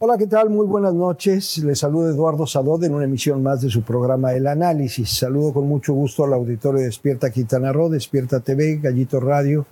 [0.00, 0.48] Hola, ¿qué tal?
[0.48, 1.58] Muy buenas noches.
[1.58, 5.10] Les saluda Eduardo Sadod en una emisión más de su programa El Análisis.
[5.10, 9.66] Saludo con mucho gusto al auditorio de Despierta Quintana Roo, Despierta TV, Gallito Radio,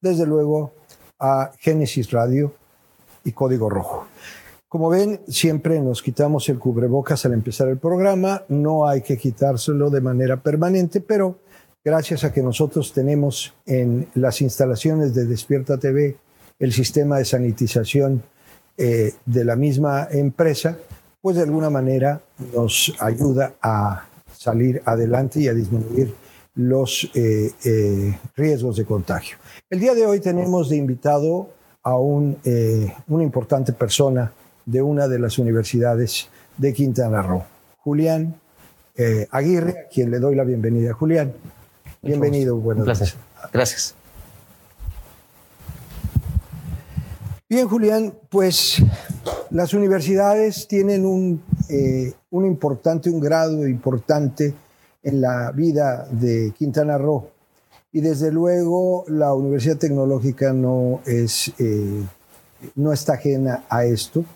[0.00, 0.72] desde luego
[1.20, 2.54] a Génesis Radio
[3.22, 4.08] y Código Rojo.
[4.66, 8.42] Como ven, siempre nos quitamos el cubrebocas al empezar el programa.
[8.48, 11.38] No hay que quitárselo de manera permanente, pero
[11.84, 16.16] gracias a que nosotros tenemos en las instalaciones de Despierta TV
[16.58, 18.24] el sistema de sanitización
[18.80, 20.78] eh, de la misma empresa,
[21.20, 22.20] pues de alguna manera
[22.54, 26.14] nos ayuda a salir adelante y a disminuir
[26.54, 29.36] los eh, eh, riesgos de contagio.
[29.68, 31.50] El día de hoy tenemos de invitado
[31.82, 32.38] a un,
[33.08, 34.30] una importante persona
[34.64, 37.44] de una de las universidades de Quintana Roo,
[37.78, 38.36] Julián
[39.32, 40.92] Aguirre, a quien le doy la bienvenida.
[40.92, 41.32] Julián,
[42.00, 42.56] bienvenido.
[42.56, 43.16] Buenas noches.
[43.52, 43.97] Gracias.
[47.50, 48.76] Bien, Julián, pues
[49.48, 54.52] las universidades tienen un, eh, un importante, un grado importante
[55.02, 57.30] en la vida de Quintana Roo.
[57.90, 62.02] Y desde luego la Universidad Tecnológica no, es, eh,
[62.74, 64.26] no está ajena a esto.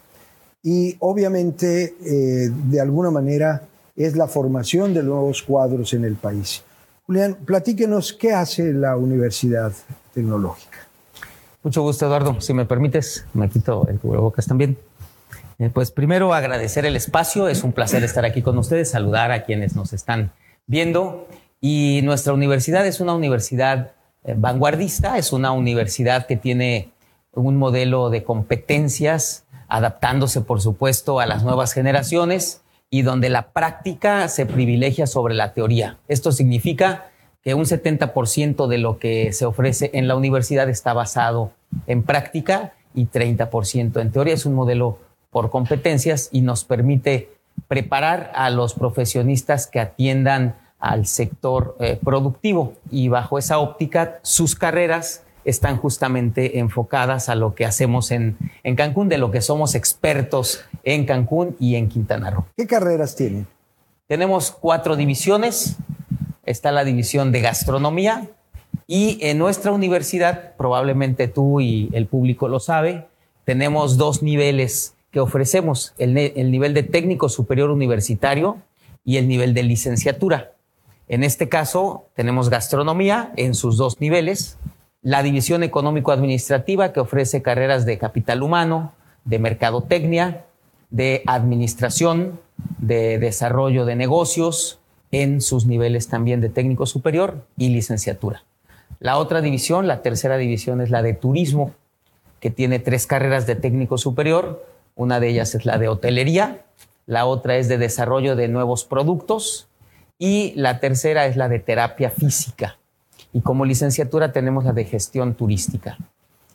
[0.63, 6.63] Y obviamente, eh, de alguna manera, es la formación de nuevos cuadros en el país.
[7.05, 9.71] Julián, platíquenos qué hace la Universidad
[10.15, 10.72] Tecnológica.
[11.63, 12.41] Mucho gusto, Eduardo.
[12.41, 14.77] Si me permites, me quito el cubrebocas también.
[15.59, 17.47] Eh, pues primero agradecer el espacio.
[17.47, 20.33] Es un placer estar aquí con ustedes, saludar a quienes nos están
[20.67, 21.29] viendo.
[21.61, 23.93] Y nuestra universidad es una universidad
[24.25, 26.91] eh, vanguardista, es una universidad que tiene
[27.33, 34.27] un modelo de competencias, adaptándose, por supuesto, a las nuevas generaciones y donde la práctica
[34.27, 35.99] se privilegia sobre la teoría.
[36.09, 37.12] Esto significa
[37.43, 41.53] que un 70% de lo que se ofrece en la universidad está basado
[41.87, 44.35] en práctica y 30% en teoría.
[44.35, 44.99] Es un modelo
[45.31, 47.31] por competencias y nos permite
[47.69, 54.55] preparar a los profesionistas que atiendan al sector eh, productivo y bajo esa óptica sus
[54.55, 59.75] carreras están justamente enfocadas a lo que hacemos en, en Cancún, de lo que somos
[59.75, 62.45] expertos en Cancún y en Quintana Roo.
[62.57, 63.47] ¿Qué carreras tienen?
[64.07, 65.77] Tenemos cuatro divisiones,
[66.45, 68.29] está la división de gastronomía
[68.87, 73.07] y en nuestra universidad, probablemente tú y el público lo sabe,
[73.45, 78.59] tenemos dos niveles que ofrecemos, el, nivel de técnico superior universitario
[79.05, 80.53] y el nivel de licenciatura.
[81.09, 84.59] En este caso, tenemos gastronomía en sus dos niveles,
[85.03, 90.45] la división económico-administrativa que ofrece carreras de capital humano, de mercadotecnia,
[90.91, 92.41] de administración,
[92.79, 94.79] de desarrollo de negocios,
[95.13, 98.43] en sus niveles también de técnico superior y licenciatura.
[98.99, 101.75] La otra división, la tercera división, es la de turismo,
[102.41, 104.67] que tiene tres carreras de técnico superior.
[104.97, 106.65] Una de ellas es la de hotelería,
[107.07, 109.69] la otra es de desarrollo de nuevos productos
[110.19, 112.79] y la tercera es la de terapia física.
[113.33, 115.99] Y como licenciatura tenemos la de gestión turística.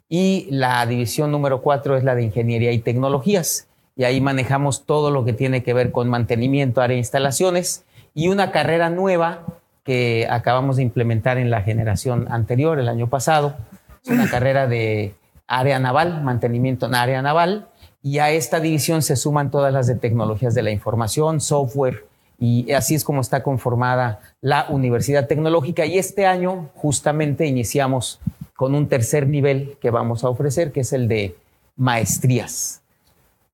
[0.10, 3.68] Y la división número cuatro es la de ingeniería y tecnologías.
[3.96, 7.84] Y ahí manejamos todo lo que tiene que ver con mantenimiento, área de instalaciones
[8.18, 9.46] y una carrera nueva
[9.84, 13.56] que acabamos de implementar en la generación anterior, el año pasado.
[14.04, 15.14] Es una carrera de
[15.46, 17.68] área naval, mantenimiento en área naval,
[18.02, 22.08] y a esta división se suman todas las de tecnologías de la información, software,
[22.40, 25.86] y así es como está conformada la Universidad Tecnológica.
[25.86, 28.20] Y este año justamente iniciamos
[28.56, 31.36] con un tercer nivel que vamos a ofrecer, que es el de
[31.76, 32.82] maestrías.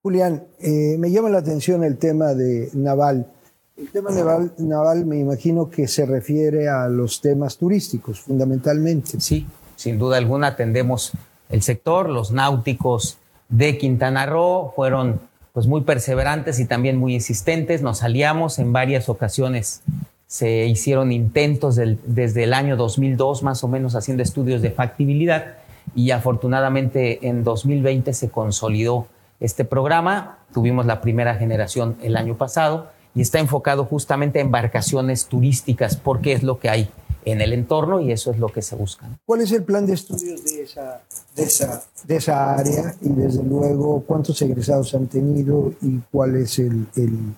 [0.01, 3.27] Julián, eh, me llama la atención el tema de naval.
[3.75, 9.19] El tema naval, me imagino que se refiere a los temas turísticos, fundamentalmente.
[9.19, 11.11] Sí, sin duda alguna atendemos
[11.49, 12.07] el sector.
[12.07, 13.17] Los náuticos
[13.49, 15.21] de Quintana Roo fueron
[15.53, 17.81] pues muy perseverantes y también muy insistentes.
[17.81, 19.81] Nos aliamos en varias ocasiones.
[20.27, 25.57] Se hicieron intentos desde el año 2002 más o menos haciendo estudios de factibilidad
[25.95, 29.07] y afortunadamente en 2020 se consolidó
[29.39, 30.37] este programa.
[30.53, 36.33] Tuvimos la primera generación el año pasado y está enfocado justamente a embarcaciones turísticas porque
[36.33, 36.89] es lo que hay
[37.25, 39.07] en el entorno y eso es lo que se busca.
[39.25, 41.01] ¿Cuál es el plan de estudios de esa,
[41.35, 46.59] de esa, de esa área y desde luego cuántos egresados han tenido y cuál es
[46.59, 47.33] el, el,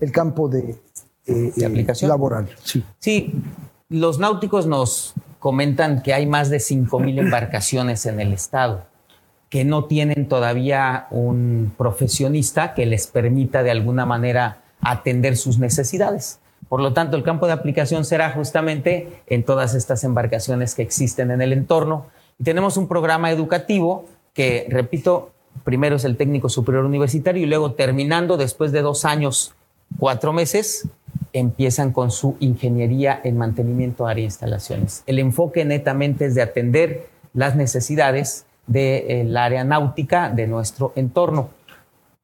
[0.00, 0.76] el campo de,
[1.26, 2.48] eh, ¿De aplicación laboral?
[2.64, 2.82] Sí.
[2.98, 3.34] sí,
[3.88, 8.86] los náuticos nos comentan que hay más de 5.000 embarcaciones en el estado
[9.50, 16.40] que no tienen todavía un profesionista que les permita de alguna manera atender sus necesidades.
[16.68, 21.30] Por lo tanto, el campo de aplicación será justamente en todas estas embarcaciones que existen
[21.30, 22.06] en el entorno.
[22.38, 24.04] Y tenemos un programa educativo
[24.34, 25.30] que, repito,
[25.64, 29.54] primero es el técnico superior universitario y luego terminando después de dos años,
[29.98, 30.88] cuatro meses,
[31.32, 35.02] empiezan con su ingeniería en mantenimiento, área e instalaciones.
[35.06, 41.50] El enfoque netamente es de atender las necesidades del área náutica de nuestro entorno.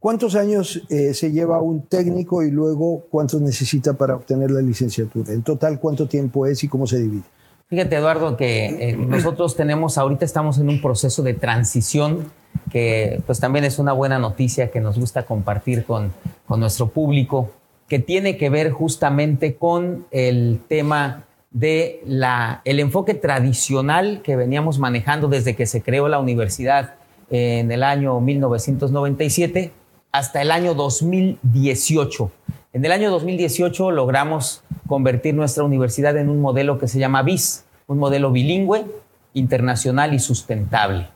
[0.04, 5.32] ¿Cuántos años eh, se lleva un técnico y luego cuántos necesita para obtener la licenciatura?
[5.32, 7.22] En total, ¿cuánto tiempo es y cómo se divide?
[7.70, 12.30] Fíjate, Eduardo, que eh, nosotros tenemos, ahorita estamos en un proceso de transición
[12.70, 16.12] que pues también es una buena noticia que nos gusta compartir con,
[16.46, 17.52] con nuestro público,
[17.88, 24.78] que tiene que ver justamente con el tema de la, el enfoque tradicional que veníamos
[24.78, 26.96] manejando desde que se creó la universidad
[27.30, 29.72] en el año 1997
[30.14, 32.30] hasta el año 2018.
[32.72, 37.64] En el año 2018 logramos convertir nuestra universidad en un modelo que se llama BIS,
[37.88, 38.86] un modelo bilingüe,
[39.32, 41.08] internacional y sustentable.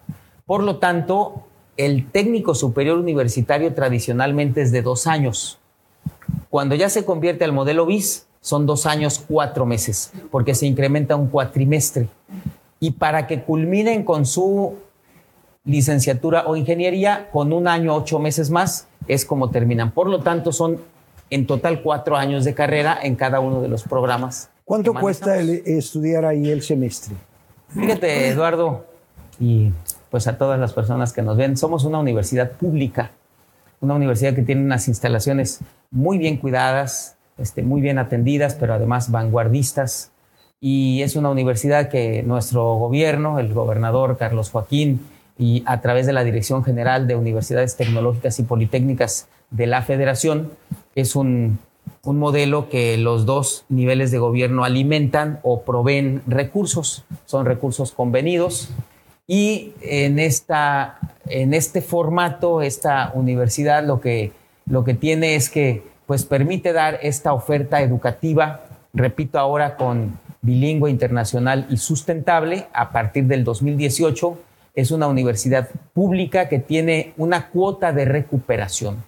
[0.46, 1.44] Por lo tanto,
[1.76, 5.60] el técnico superior universitario tradicionalmente es de dos años.
[6.50, 11.14] Cuando ya se convierte al modelo BIS, son dos años, cuatro meses, porque se incrementa
[11.14, 12.08] un cuatrimestre.
[12.80, 14.74] Y para que culminen con su
[15.64, 19.90] licenciatura o ingeniería, con un año, ocho meses más, es como terminan.
[19.90, 20.78] Por lo tanto, son
[21.30, 24.50] en total cuatro años de carrera en cada uno de los programas.
[24.64, 27.14] ¿Cuánto cuesta estudiar ahí el semestre?
[27.68, 28.84] Fíjate, Eduardo,
[29.40, 29.72] y
[30.10, 33.10] pues a todas las personas que nos ven, somos una universidad pública,
[33.80, 35.60] una universidad que tiene unas instalaciones
[35.90, 40.12] muy bien cuidadas, este, muy bien atendidas, pero además vanguardistas.
[40.60, 45.00] Y es una universidad que nuestro gobierno, el gobernador Carlos Joaquín,
[45.38, 50.50] y a través de la Dirección General de Universidades Tecnológicas y Politécnicas de la Federación,
[50.94, 51.58] es un,
[52.04, 58.70] un modelo que los dos niveles de gobierno alimentan o proveen recursos, son recursos convenidos.
[59.26, 64.32] Y en, esta, en este formato, esta universidad lo que,
[64.66, 68.62] lo que tiene es que pues permite dar esta oferta educativa,
[68.94, 74.38] repito ahora, con bilingüe internacional y sustentable a partir del 2018.
[74.78, 79.02] Es una universidad pública que tiene una cuota de recuperación.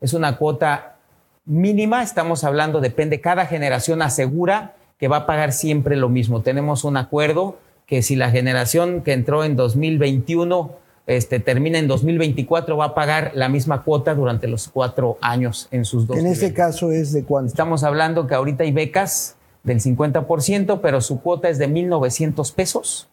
[0.00, 0.96] Es una cuota
[1.44, 6.42] mínima, estamos hablando, depende, cada generación asegura que va a pagar siempre lo mismo.
[6.42, 10.72] Tenemos un acuerdo que si la generación que entró en 2021
[11.06, 15.84] este, termina en 2024, va a pagar la misma cuota durante los cuatro años en
[15.84, 16.16] sus dos.
[16.16, 17.50] En este caso es de cuánto?
[17.50, 23.08] Estamos hablando que ahorita hay becas del 50%, pero su cuota es de 1.900 pesos.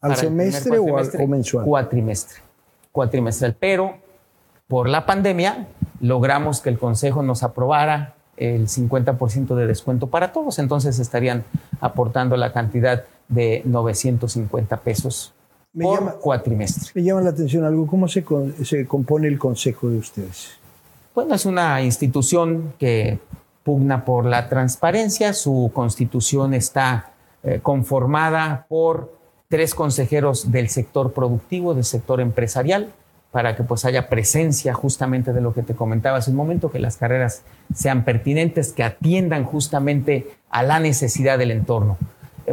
[0.00, 1.64] ¿Al semestre o, al, o mensual?
[1.64, 2.40] Cuatrimestre.
[2.92, 3.56] Cuatrimestral.
[3.58, 3.96] Pero
[4.68, 5.68] por la pandemia
[6.00, 10.58] logramos que el Consejo nos aprobara el 50% de descuento para todos.
[10.58, 11.44] Entonces estarían
[11.80, 15.32] aportando la cantidad de 950 pesos
[15.76, 16.90] me por llama, cuatrimestre.
[16.94, 18.24] Me llama la atención algo, ¿cómo se,
[18.64, 20.52] se compone el consejo de ustedes?
[21.14, 23.18] Bueno, es una institución que
[23.62, 27.12] pugna por la transparencia, su constitución está
[27.42, 29.12] eh, conformada por
[29.48, 32.92] tres consejeros del sector productivo, del sector empresarial,
[33.30, 36.78] para que pues haya presencia justamente de lo que te comentaba hace un momento, que
[36.78, 37.42] las carreras
[37.74, 41.98] sean pertinentes, que atiendan justamente a la necesidad del entorno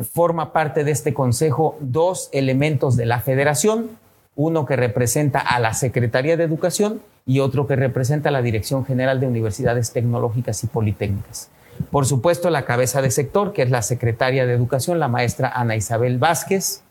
[0.01, 3.91] forma parte de este consejo dos elementos de la federación,
[4.35, 8.85] uno que representa a la Secretaría de Educación y otro que representa a la Dirección
[8.85, 11.49] General de Universidades Tecnológicas y Politécnicas.
[11.91, 15.75] Por supuesto, la cabeza de sector, que es la secretaria de Educación, la maestra Ana
[15.75, 16.81] Isabel Vázquez.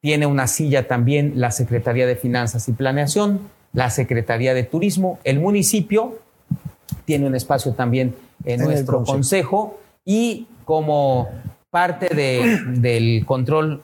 [0.00, 3.40] Tiene una silla también la Secretaría de Finanzas y Planeación,
[3.72, 5.18] la Secretaría de Turismo.
[5.24, 6.18] El municipio
[7.04, 11.28] tiene un espacio también en, nuestro consejo y como
[11.70, 13.82] parte del control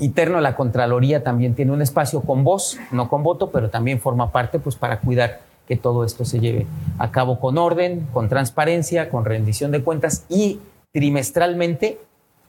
[0.00, 4.32] interno, la Contraloría también tiene un espacio con voz, no con voto, pero también forma
[4.32, 5.40] parte pues, para cuidar
[5.72, 6.66] que todo esto se lleve
[6.98, 10.58] a cabo con orden, con transparencia, con rendición de cuentas y
[10.92, 11.98] trimestralmente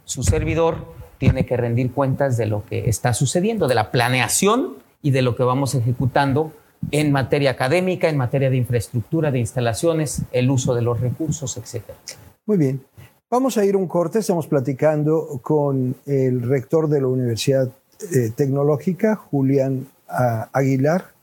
[0.04, 0.84] su servidor
[1.20, 5.38] tiene que rendir cuentas de lo que está sucediendo, de la planeación y de lo
[5.38, 6.52] que vamos ejecutando
[6.92, 11.98] en materia académica, en materia de infraestructura, de instalaciones, el uso de los recursos, etcétera.
[12.46, 12.84] Muy bien.
[13.32, 17.70] Vamos a ir un corte, estamos platicando con el rector de la Universidad
[18.14, 21.14] eh, Tecnológica, Julián ah, Aguilar,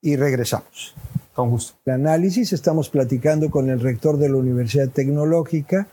[0.00, 0.94] y regresamos.
[1.34, 1.74] Con gusto.
[1.84, 5.88] El análisis, estamos platicando con el rector de la Universidad Tecnológica,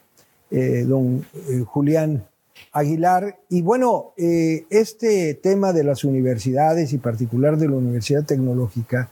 [0.50, 2.28] eh, don eh, Julián
[2.72, 3.40] Aguilar.
[3.50, 9.12] Y bueno, este tema de las universidades y particular de la Universidad Tecnológica,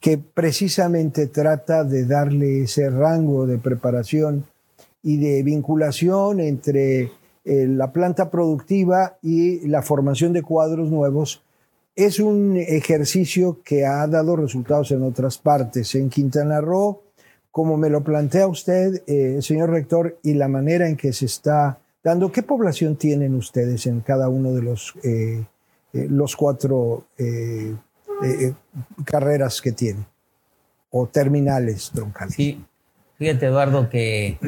[0.00, 4.44] que precisamente trata de darle ese rango de preparación
[5.02, 7.12] y de vinculación entre
[7.44, 11.42] eh, la planta productiva y la formación de cuadros nuevos
[12.04, 15.94] es un ejercicio que ha dado resultados en otras partes.
[15.94, 17.02] En Quintana Roo,
[17.50, 21.78] como me lo plantea usted, eh, señor rector, y la manera en que se está
[22.02, 25.44] dando, ¿qué población tienen ustedes en cada uno de los, eh,
[25.92, 27.06] eh, los cuatro
[29.04, 30.06] carreras que tienen?
[30.90, 32.34] O terminales troncales.
[32.34, 32.64] Sí,
[33.16, 34.38] fíjate Eduardo que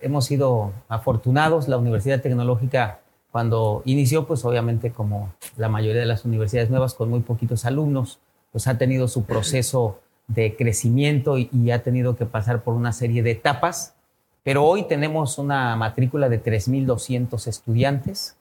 [0.00, 6.24] hemos sido afortunados, la Universidad Tecnológica cuando inició, pues obviamente como la mayoría de las
[6.24, 8.18] universidades nuevas con muy poquitos alumnos,
[8.50, 13.22] pues ha tenido su proceso de crecimiento y, ha tenido que pasar por una serie
[13.22, 13.94] de etapas.
[14.42, 18.36] Pero hoy tenemos una matrícula de 3.200 estudiantes.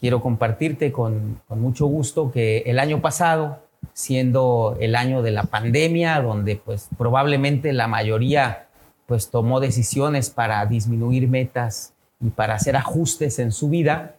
[0.00, 3.60] Quiero compartirte con, con mucho gusto que el año pasado,
[3.92, 8.66] siendo el año de la pandemia, donde pues probablemente la mayoría
[9.06, 14.16] pues tomó decisiones para disminuir metas y para hacer ajustes en su vida,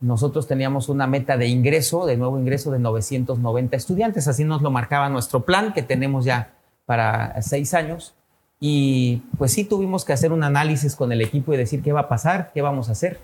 [0.00, 4.28] nosotros teníamos una meta de ingreso, de nuevo ingreso de 990 estudiantes.
[4.28, 8.14] Así nos lo marcaba nuestro plan que tenemos ya para seis años.
[8.60, 12.00] Y pues sí tuvimos que hacer un análisis con el equipo y decir qué va
[12.00, 13.20] a pasar, qué vamos a hacer.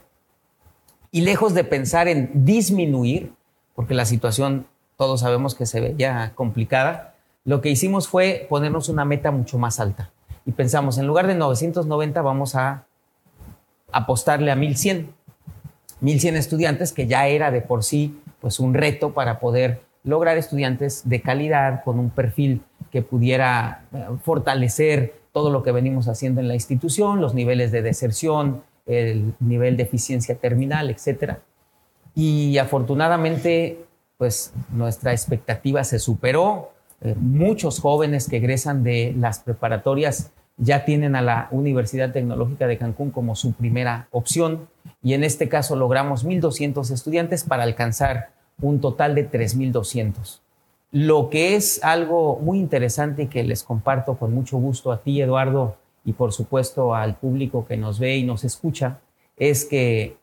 [1.11, 3.33] Y lejos de pensar en disminuir,
[3.75, 7.15] porque la situación todos sabemos que se veía complicada,
[7.45, 10.11] lo que hicimos fue ponernos una meta mucho más alta.
[10.47, 12.87] Y pensamos, en lugar de 990 vamos a
[13.93, 15.11] apostarle a 1100.
[16.01, 21.09] 1100 estudiantes, que ya era de por sí pues un reto para poder lograr estudiantes
[21.09, 26.49] de calidad con un perfil que pudiera eh, fortalecer todo lo que venimos haciendo en
[26.49, 31.41] la institución, los niveles de deserción, el nivel de eficiencia terminal, etcétera.
[32.15, 33.85] Y afortunadamente,
[34.19, 36.73] pues nuestra expectativa se superó.
[37.01, 42.79] Eh, muchos jóvenes que egresan de las preparatorias ya tienen a la Universidad Tecnológica de
[42.79, 44.69] Cancún como su primera opción
[45.03, 48.31] y en este caso logramos 1.200 estudiantes para alcanzar
[48.61, 50.41] un total de 3.200.
[50.93, 55.21] Lo que es algo muy interesante y que les comparto con mucho gusto a ti,
[55.21, 59.01] Eduardo, y por supuesto al público que nos ve y nos escucha,
[59.37, 60.17] es que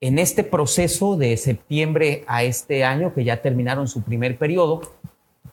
[0.00, 4.80] en este proceso de septiembre a este año, que ya terminaron su primer periodo,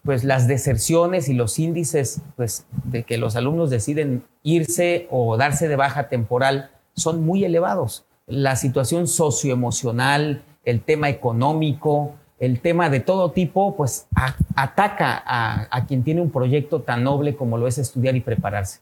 [0.08, 5.68] pues las deserciones y los índices pues, de que los alumnos deciden irse o darse
[5.68, 8.06] de baja temporal son muy elevados.
[8.26, 14.08] La situación socioemocional, el tema económico, el tema de todo tipo, pues
[14.56, 18.80] ataca a, a quien tiene un proyecto tan noble como lo es estudiar y prepararse.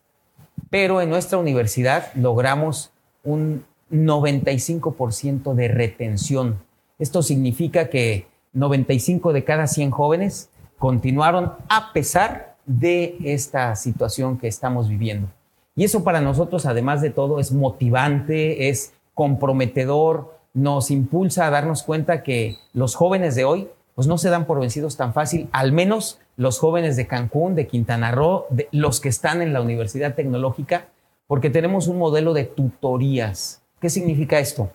[0.70, 2.92] Pero en nuestra universidad logramos
[3.24, 6.60] un 95% de retención.
[7.00, 10.52] Esto significa que 95 de cada 100 jóvenes
[10.86, 15.28] continuaron a pesar de esta situación que estamos viviendo.
[15.76, 21.82] Y eso para nosotros, además de todo, es motivante, es comprometedor, nos impulsa a darnos
[21.82, 25.72] cuenta que los jóvenes de hoy pues no se dan por vencidos tan fácil, al
[25.72, 30.90] menos los jóvenes de Cancún, de Quintana Roo, los que están en la Universidad Tecnológica,
[31.26, 33.64] porque tenemos un modelo de tutorías.
[33.80, 34.70] ¿Qué significa esto?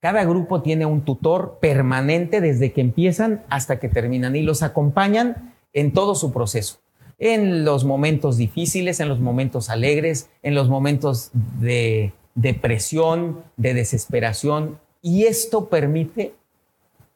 [0.00, 5.54] Cada grupo tiene un tutor permanente desde que empiezan hasta que terminan y los acompañan
[5.72, 6.78] en todo su proceso,
[7.18, 14.78] en los momentos difíciles, en los momentos alegres, en los momentos de depresión, de desesperación.
[15.00, 16.34] Y esto permite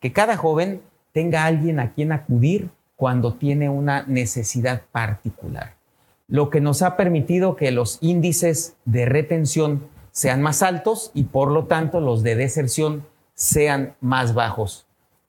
[0.00, 0.80] que cada joven
[1.12, 5.74] tenga alguien a quien acudir cuando tiene una necesidad particular.
[6.28, 9.82] Lo que nos ha permitido que los índices de retención
[10.12, 14.86] sean más altos y por lo tanto los de deserción sean más bajos.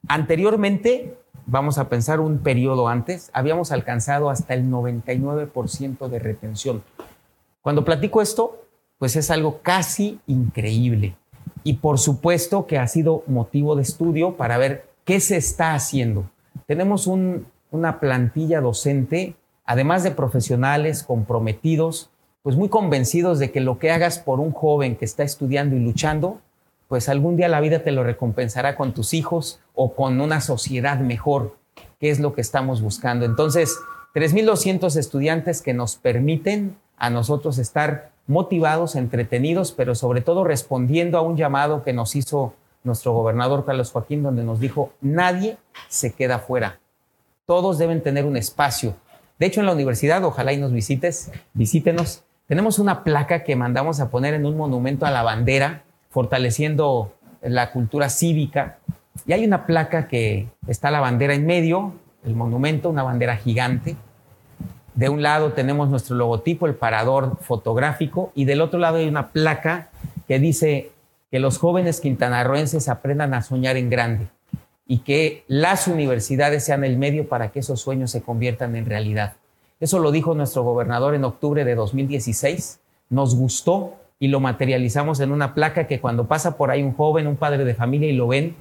[0.08, 6.84] Anteriormente, vamos a pensar un periodo antes, habíamos alcanzado hasta el 99% de retención.
[7.62, 8.66] Cuando platico esto,
[8.98, 11.16] pues es algo casi increíble.
[11.64, 16.30] Y por supuesto que ha sido motivo de estudio para ver qué se está haciendo.
[16.66, 19.36] Tenemos una plantilla docente,
[19.66, 22.10] además de profesionales comprometidos,
[22.44, 25.80] pues muy convencidos de que lo que hagas por un joven que está estudiando y
[25.80, 26.40] luchando,
[26.88, 31.00] pues algún día la vida te lo recompensará con tus hijos o con una sociedad
[31.00, 31.56] mejor,
[32.00, 33.26] que es lo que estamos buscando.
[33.26, 33.78] Entonces,
[34.14, 41.22] 3.200 estudiantes que nos permiten a nosotros estar motivados, entretenidos, pero sobre todo respondiendo a
[41.22, 45.58] un llamado que nos hizo nuestro gobernador Carlos Joaquín, donde nos dijo, nadie
[45.88, 46.80] se queda fuera.
[47.46, 48.96] Todos deben tener un espacio.
[49.40, 54.02] De hecho, en la universidad, ojalá y nos visites, visítenos, tenemos una placa que mandamos
[54.02, 58.78] a poner en un monumento a la bandera, fortaleciendo la cultura cívica.
[59.26, 61.94] Y hay una placa que está la bandera en medio,
[62.26, 63.96] el monumento, una bandera gigante.
[64.96, 69.30] De un lado tenemos nuestro logotipo, el parador fotográfico, y del otro lado hay una
[69.30, 69.88] placa
[70.28, 70.92] que dice
[71.32, 74.28] que los jóvenes quintanarroenses aprendan a soñar en grande.
[74.86, 79.36] y que las universidades sean el medio para que esos sueños se conviertan en realidad.
[79.82, 82.80] Eso lo dijo nuestro gobernador en octubre de 2016.
[83.10, 87.26] Nos gustó y lo materializamos en una placa que cuando pasa por ahí un joven,
[87.26, 88.56] un padre de familia y lo ven,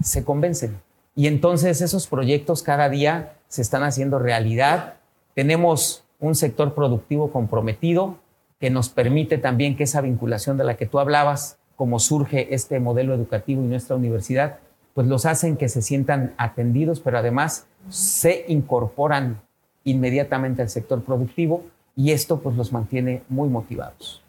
[0.00, 0.80] se convencen.
[1.16, 4.94] Y entonces esos proyectos cada día se están haciendo realidad.
[5.34, 8.18] Tenemos un sector productivo comprometido
[8.60, 12.78] que nos permite también que esa vinculación de la que tú hablabas, como surge este
[12.78, 14.60] modelo educativo y nuestra universidad,
[14.94, 19.41] pues los hacen que se sientan atendidos, pero además se incorporan
[19.84, 21.62] inmediatamente al sector productivo
[21.96, 24.22] y esto pues los mantiene muy motivados.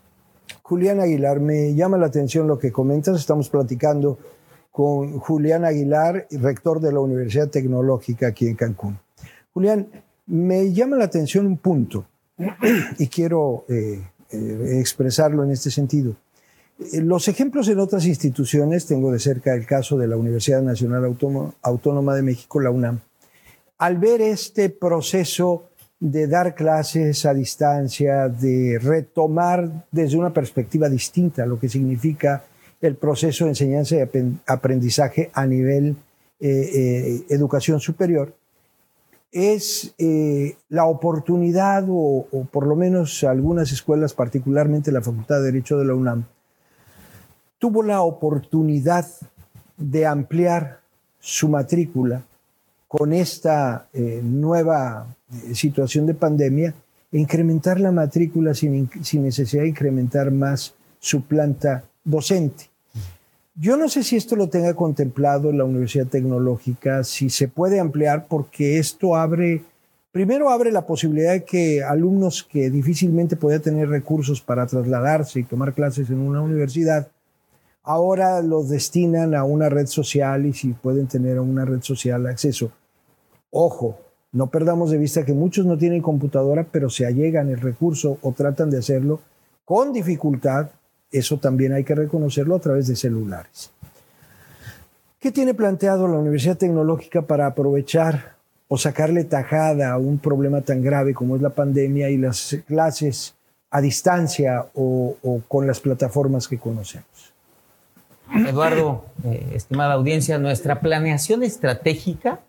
[0.62, 3.19] Julián Aguilar, me llama la atención lo que comentas.
[3.19, 4.17] Estamos platicando
[4.72, 9.00] con Julián Aguilar, rector de la Universidad Tecnológica aquí en Cancún.
[9.53, 9.88] Julián,
[10.25, 12.05] me llama la atención un punto
[12.98, 16.15] y quiero eh, eh, expresarlo en este sentido.
[16.79, 21.15] Eh, los ejemplos en otras instituciones, tengo de cerca el caso de la Universidad Nacional
[21.62, 23.01] Autónoma de México, la UNAM,
[23.84, 25.66] al ver este proceso
[26.00, 32.46] de dar clases a distancia, de retomar desde una perspectiva distinta lo que significa
[32.80, 35.98] el proceso de enseñanza y aprendizaje a nivel
[36.40, 38.34] eh, eh, educación superior,
[39.34, 45.52] es eh, la oportunidad, o, o, por lo menos algunas escuelas, particularmente la Facultad de
[45.52, 46.24] Derecho de la UNAM,
[47.60, 49.06] tuvo la oportunidad
[49.75, 50.80] de ampliar
[51.20, 52.24] su matrícula
[52.95, 56.75] con esta eh, nueva eh, situación de pandemia,
[57.12, 62.65] incrementar la matrícula sin, sin, necesidad de incrementar más su planta docente.
[63.55, 68.27] Yo no sé si esto lo tenga contemplado la Universidad Tecnológica, si se puede ampliar,
[68.27, 69.63] porque esto abre,
[70.12, 75.45] primero abre la posibilidad de que alumnos que difícilmente podían tener recursos para trasladarse y
[75.45, 77.07] tomar clases en una universidad,
[77.81, 82.27] ahora los destinan a una red social y si pueden tener a una red social
[82.27, 82.71] acceso
[83.55, 84.00] Ojo,
[84.31, 88.31] no perdamos de vista que muchos no tienen computadora, pero se allegan el recurso o
[88.31, 89.19] tratan de hacerlo
[89.63, 90.72] con dificultad.
[91.12, 93.69] Eso también hay que reconocerlo a través de celulares.
[95.19, 100.82] ¿Qué tiene planteado la Universidad Tecnológica para aprovechar o sacarle tajada a un problema tan
[100.82, 103.36] grave como es la pandemia y las clases
[103.69, 105.15] a distancia o,
[105.47, 107.34] con las plataformas que conocemos?
[108.34, 112.39] Eduardo, eh, estimada audiencia, nuestra planeación estratégica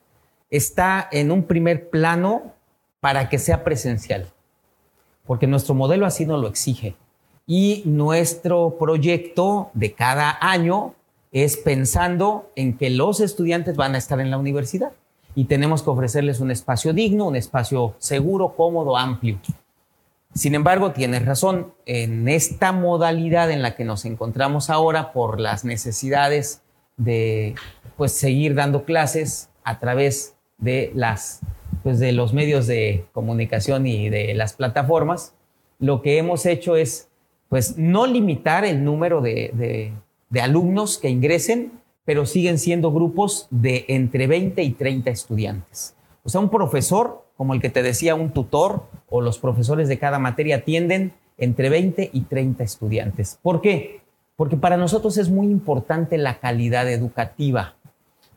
[0.50, 2.54] está en un primer plano
[3.00, 4.28] para que sea presencial,
[5.26, 6.96] porque nuestro modelo así nos lo exige.
[7.46, 10.94] Y nuestro proyecto de cada año
[11.30, 14.92] es pensando en que los estudiantes van a estar en la universidad
[15.34, 19.38] y tenemos que ofrecerles un espacio digno, un espacio seguro, cómodo, amplio.
[20.32, 25.64] Sin embargo, tienes razón, en esta modalidad en la que nos encontramos ahora por las
[25.64, 26.62] necesidades
[26.96, 27.54] de
[27.96, 30.33] pues seguir dando clases a través
[31.82, 35.34] pues de los medios de comunicación y de las plataformas,
[35.78, 37.08] lo que hemos hecho es
[37.48, 39.92] pues no limitar el número de,
[40.30, 41.72] de alumnos que ingresen,
[42.04, 45.94] pero siguen siendo grupos de entre 20 y 30 estudiantes.
[46.24, 49.98] O sea, un profesor, como el que te decía, un tutor o los profesores de
[49.98, 53.38] cada materia atienden entre 20 y 30 estudiantes.
[53.42, 54.00] ¿Por qué?
[54.36, 57.76] Porque para nosotros es muy importante la calidad educativa.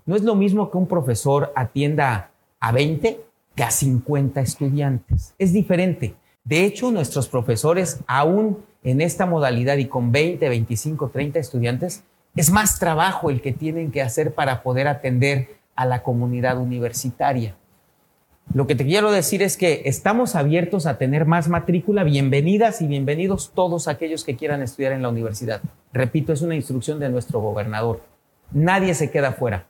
[0.08, 3.20] No es lo mismo que un profesor atienda a 20
[3.54, 5.36] que a 50 estudiantes.
[5.38, 6.16] Es diferente.
[6.46, 12.06] De hecho, nuestros profesores, aún en esta modalidad y con 20, 25, 30 estudiantes,
[12.38, 17.58] es más trabajo el que tienen que hacer para poder atender a la comunidad universitaria.
[18.54, 22.06] Lo que te quiero decir es que estamos abiertos a tener más matrícula.
[22.06, 25.60] Bienvenidas y bienvenidos todos aquellos que quieran estudiar en la universidad.
[25.92, 28.04] Repito, es una instrucción de nuestro gobernador.
[28.54, 29.68] Nadie se queda fuera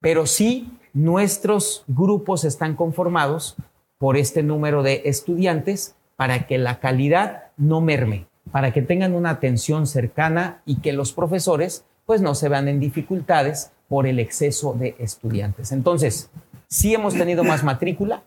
[0.00, 3.56] pero sí nuestros grupos están conformados
[3.98, 9.30] por este número de estudiantes para que la calidad no merme, para que tengan una
[9.30, 14.72] atención cercana y que los profesores pues no se vean en dificultades por el exceso
[14.72, 15.70] de estudiantes.
[15.70, 16.30] Entonces,
[16.66, 18.22] sí hemos tenido más matrícula,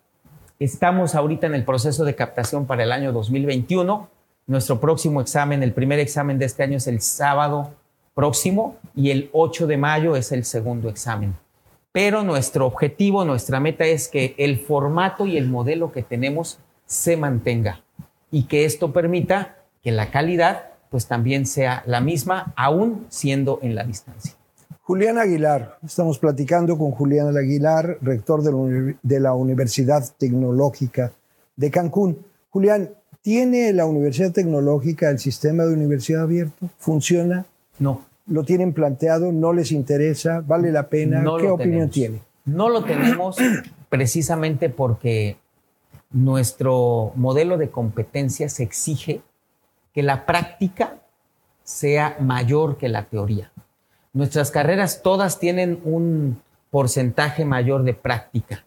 [0.59, 4.09] estamos ahorita en el proceso de captación para el año 2021,
[4.45, 7.71] nuestro próximo examen, el primer examen de este año es el sábado
[8.13, 11.35] próximo y el 8 de mayo es el segundo examen
[11.93, 17.15] pero nuestro objetivo, nuestra meta es que el formato y el modelo que tenemos se
[17.15, 17.83] mantenga
[18.31, 23.75] y que esto permita que la calidad pues también sea la misma, aún siendo en
[23.75, 24.33] la distancia.
[24.81, 31.13] Julián Aguilar, estamos platicando con Julián Aguilar, rector de la Universidad Tecnológica
[31.55, 32.25] de Cancún.
[32.49, 36.69] Julián, ¿tiene la Universidad Tecnológica el sistema de universidad abierto?
[36.77, 37.45] ¿Funciona?
[37.79, 41.23] No, lo tienen planteado, no les interesa, vale la pena.
[41.39, 42.21] ¿Qué opinión tiene?
[42.45, 43.37] No lo tenemos
[43.89, 45.37] precisamente porque
[46.11, 49.21] nuestro modelo de competencias exige
[49.93, 50.99] que la práctica
[51.63, 53.51] sea mayor que la teoría.
[54.13, 58.63] Nuestras carreras todas tienen un porcentaje mayor de práctica.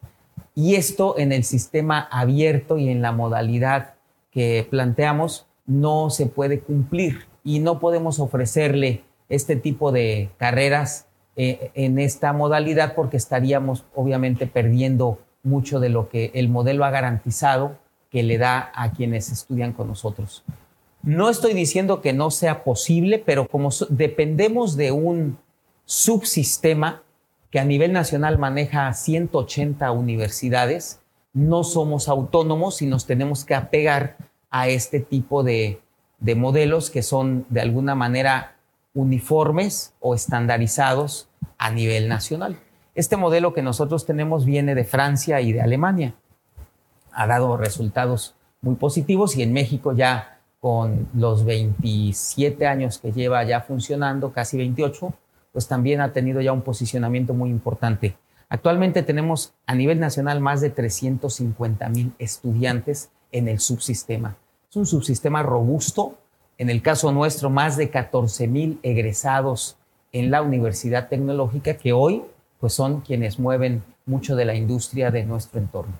[0.55, 3.95] Y esto en el sistema abierto y en la modalidad
[4.31, 11.71] que planteamos no se puede cumplir y no podemos ofrecerle este tipo de carreras eh,
[11.75, 17.79] en esta modalidad porque estaríamos obviamente perdiendo mucho de lo que el modelo ha garantizado
[18.11, 20.45] que le da a quienes estudian con nosotros.
[21.03, 25.39] No estoy diciendo que no sea posible, pero como dependemos de un
[25.85, 27.03] subsistema
[27.51, 31.01] que a nivel nacional maneja 180 universidades,
[31.33, 34.17] no somos autónomos y nos tenemos que apegar
[34.51, 35.81] a este tipo de,
[36.19, 38.56] de modelos que son de alguna manera
[38.97, 41.29] uniformes o estandarizados
[41.59, 42.59] a nivel nacional.
[42.97, 46.15] Este modelo que nosotros tenemos viene de Francia y de Alemania.
[47.13, 53.45] Ha dado resultados muy positivos y en México ya con los 27 años que lleva
[53.45, 55.13] ya funcionando, casi 28,
[55.53, 58.17] pues también ha tenido ya un posicionamiento muy importante.
[58.49, 64.37] Actualmente tenemos a nivel nacional más de 350 mil estudiantes en el subsistema.
[64.71, 66.17] Es un subsistema robusto.
[66.59, 69.77] En el caso nuestro, más de 14 mil egresados
[70.13, 72.23] en la Universidad Tecnológica que hoy
[72.59, 75.93] pues son quienes mueven mucho de la industria de nuestro entorno.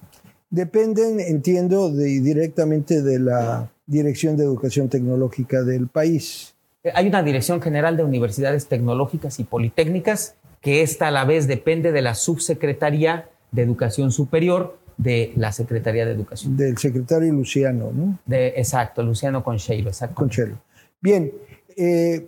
[0.49, 6.55] Dependen, entiendo, directamente de la Dirección de Educación Tecnológica del país.
[6.83, 11.47] Eh, hay una Dirección General de Universidades Tecnológicas y Politécnicas que esta a la vez
[11.47, 16.57] depende de la Subsecretaría de Educación Superior de la Secretaría de Educación.
[16.57, 18.19] Del secretario Luciano, ¿no?
[18.27, 20.15] De, exacto, Luciano Concheiro, exacto.
[20.15, 20.59] Concheiro.
[21.01, 21.33] Bien,
[21.77, 22.27] eh,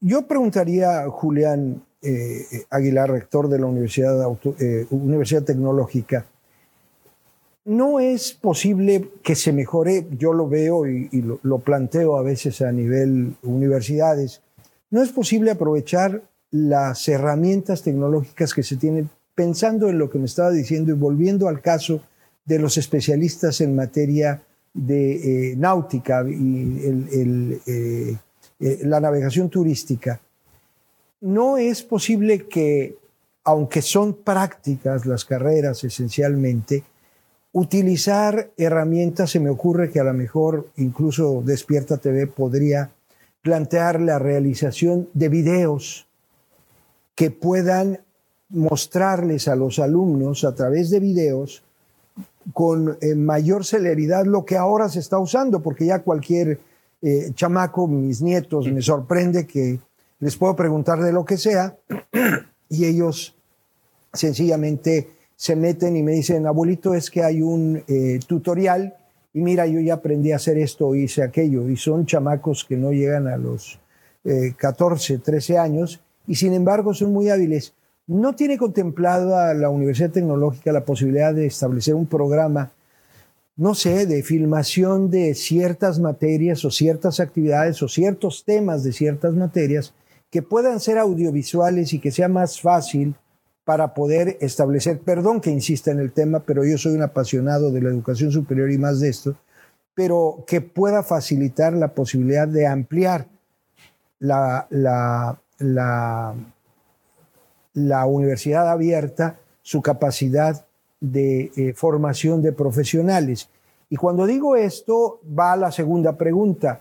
[0.00, 4.16] yo preguntaría, Julián eh, Aguilar, rector de la Universidad,
[4.60, 6.26] eh, Universidad Tecnológica,
[7.64, 12.60] no es posible que se mejore, yo lo veo y, lo, lo, planteo a veces
[12.60, 14.42] a nivel universidades,
[14.90, 20.26] no es posible aprovechar las herramientas tecnológicas que se tienen pensando en lo que me
[20.26, 22.00] estaba diciendo y volviendo al caso
[22.44, 24.42] de los especialistas en materia
[24.72, 28.16] de eh, náutica y eh,
[28.60, 30.20] eh, la navegación turística,
[31.20, 32.96] no es posible que,
[33.44, 36.84] aunque son prácticas las carreras esencialmente,
[37.52, 42.90] utilizar herramientas, se me ocurre que a lo mejor incluso Despierta TV podría
[43.42, 46.08] plantear la realización de videos
[47.14, 48.00] que puedan
[48.54, 51.62] mostrarles a los alumnos a través de videos
[52.52, 56.60] con eh, mayor celeridad lo que ahora se está usando, porque ya cualquier
[57.02, 59.78] eh, chamaco, mis nietos, me sorprende que
[60.20, 61.76] les puedo preguntar de lo que sea
[62.68, 63.34] y ellos
[64.12, 68.94] sencillamente se meten y me dicen, abuelito, es que hay un eh, tutorial
[69.32, 72.92] y mira, yo ya aprendí a hacer esto, hice aquello, y son chamacos que no
[72.92, 73.80] llegan a los
[74.56, 77.74] 14, 13 años y sin embargo son muy hábiles.
[78.06, 82.70] ¿No tiene contemplado a la Universidad Tecnológica la posibilidad de establecer un programa,
[83.56, 89.32] no sé, de filmación de ciertas materias o ciertas actividades o ciertos temas de ciertas
[89.32, 89.94] materias
[90.30, 93.14] que puedan ser audiovisuales y que sea más fácil
[93.64, 97.80] para poder establecer, perdón que insista en el tema, pero yo soy un apasionado de
[97.80, 99.34] la educación superior y más de esto,
[99.94, 103.28] pero que pueda facilitar la posibilidad de ampliar
[104.18, 106.34] la, la, la
[107.74, 110.64] la universidad abierta su capacidad
[111.00, 113.48] de eh, formación de profesionales.
[113.90, 116.80] Y cuando digo esto, va a la segunda pregunta.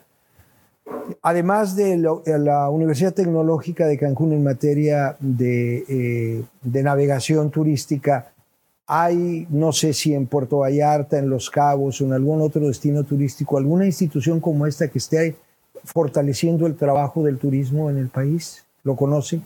[1.22, 8.32] Además de, la Universidad Tecnológica de Cancún en materia de, eh, de, navegación turística,
[8.86, 13.04] hay, no sé si en Puerto Vallarta, en Los Cabos o en algún otro destino
[13.04, 15.36] turístico, alguna institución como esta que esté
[15.86, 18.66] fortaleciendo el trabajo del turismo en el país.
[18.84, 19.42] ¿Lo conoce?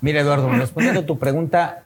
[0.00, 1.84] Mira, Eduardo, respondiendo a tu pregunta,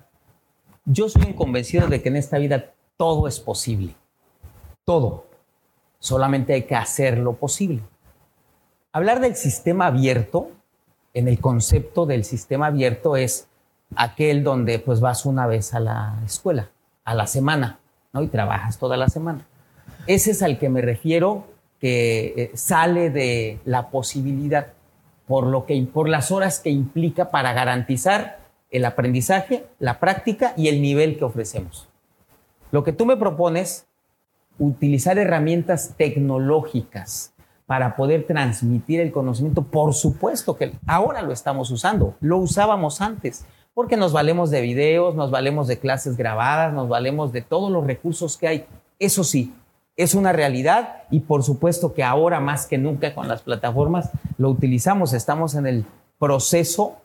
[0.84, 3.94] yo soy un convencido de que en esta vida todo es posible.
[4.84, 5.26] Todo.
[5.98, 7.82] Solamente hay que hacer lo posible.
[8.92, 10.50] Hablar del sistema abierto,
[11.14, 13.48] en el concepto del sistema abierto, es
[13.96, 16.70] aquel donde pues vas una vez a la escuela,
[17.04, 17.78] a la semana,
[18.12, 18.22] ¿no?
[18.22, 19.46] Y trabajas toda la semana.
[20.06, 21.46] Ese es al que me refiero
[21.80, 24.72] que eh, sale de la posibilidad
[25.28, 28.38] por, lo que, por las horas que implica para garantizar
[28.70, 31.88] el aprendizaje, la práctica y el nivel que ofrecemos.
[32.70, 33.86] Lo que tú me propones,
[34.58, 37.32] utilizar herramientas tecnológicas
[37.66, 43.44] para poder transmitir el conocimiento, por supuesto que ahora lo estamos usando, lo usábamos antes,
[43.74, 47.86] porque nos valemos de videos, nos valemos de clases grabadas, nos valemos de todos los
[47.86, 48.66] recursos que hay.
[48.98, 49.54] Eso sí,
[49.98, 54.48] es una realidad y por supuesto que ahora más que nunca con las plataformas lo
[54.48, 55.12] utilizamos.
[55.12, 55.84] Estamos en el
[56.20, 56.98] proceso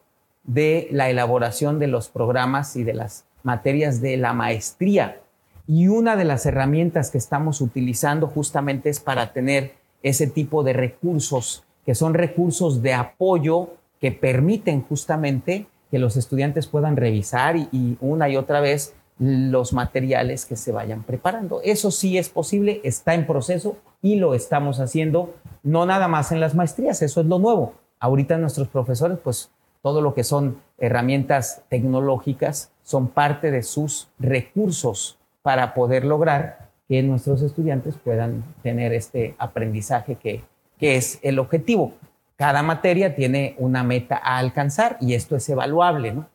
[0.44, 5.20] de la elaboración de los programas y de las materias de la maestría.
[5.68, 10.74] Y una de las herramientas que estamos utilizando justamente es para tener ese tipo de
[10.74, 17.98] recursos, que son recursos de apoyo que permiten justamente que los estudiantes puedan revisar y,
[18.02, 21.62] una y otra vez los materiales que se vayan preparando.
[21.64, 25.34] Eso sí es posible, está en proceso y lo estamos haciendo,
[25.64, 27.74] no nada más en las maestrías, eso es lo nuevo.
[28.00, 35.18] Ahorita nuestros profesores, pues todo lo que son herramientas tecnológicas son parte de sus recursos
[35.42, 40.44] para poder lograr que nuestros estudiantes puedan tener este aprendizaje que,
[40.78, 41.94] que es el objetivo
[42.36, 46.28] cada materia tiene una meta a alcanzar y esto es evaluable, ¿no?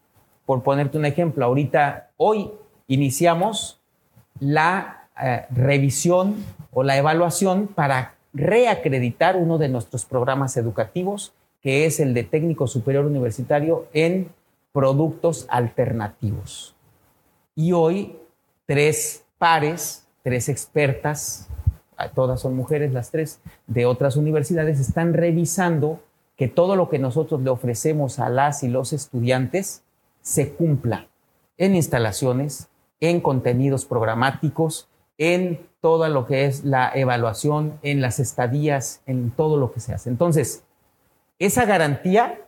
[0.47, 2.51] Por ponerte un ejemplo, ahorita, hoy
[2.89, 3.81] iniciamos
[4.41, 12.01] la eh, revisión o la evaluación para reacreditar uno de nuestros programas educativos, que es
[12.01, 14.29] el de técnico superior universitario en
[14.73, 16.75] productos alternativos.
[17.55, 18.17] Y hoy,
[18.67, 21.49] tres pares, tres expertas
[22.15, 26.01] todas son mujeres las tres, de otras universidades, están revisando
[26.37, 29.83] que todo lo que nosotros le ofrecemos a las y los estudiantes
[30.21, 31.09] se cumpla
[31.57, 32.69] en instalaciones,
[33.01, 39.57] en contenidos programáticos, en todo lo que es la evaluación, en las estadías, en todo
[39.57, 40.11] lo que se hace.
[40.11, 40.65] Entonces,
[41.39, 42.41] esa garantía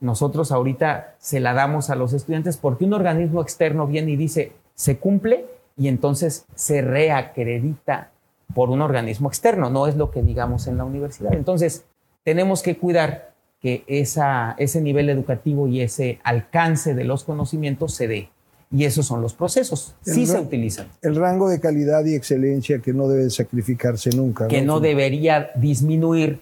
[0.00, 4.52] nosotros ahorita se la damos a los estudiantes porque un organismo externo viene y dice,
[4.74, 8.10] se cumple y entonces se reacredita
[8.54, 11.32] por un organismo externo, no es lo que digamos en la universidad.
[11.32, 11.86] Entonces,
[12.22, 18.30] tenemos que cuidar que ese nivel educativo y ese alcance de los conocimientos se dé.
[18.70, 19.94] Y esos son los procesos.
[20.02, 20.88] sí se utilizan.
[21.02, 24.48] El rango de calidad y excelencia que no debe sacrificarse nunca.
[24.48, 26.40] Que no, debería disminuir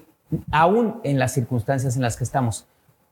[0.50, 2.66] aún en las circunstancias en las que estamos.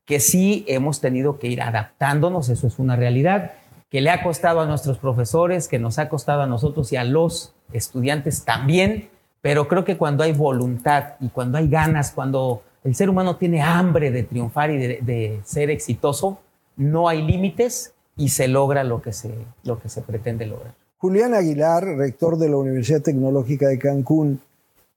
[0.06, 3.52] Que sí hemos tenido que ir adaptándonos, eso es una realidad,
[3.90, 7.04] que le ha costado a nuestros profesores, que nos ha costado a nosotros y a
[7.04, 9.10] los estudiantes también,
[9.42, 13.62] pero creo que cuando hay voluntad y cuando hay ganas, cuando el ser humano tiene
[13.62, 16.40] hambre de triunfar y de, ser exitoso,
[16.76, 19.30] no hay límites y se logra lo que se,
[19.64, 20.74] lo que se pretende lograr.
[20.98, 24.40] Julián Aguilar, rector de la Universidad Tecnológica de Cancún,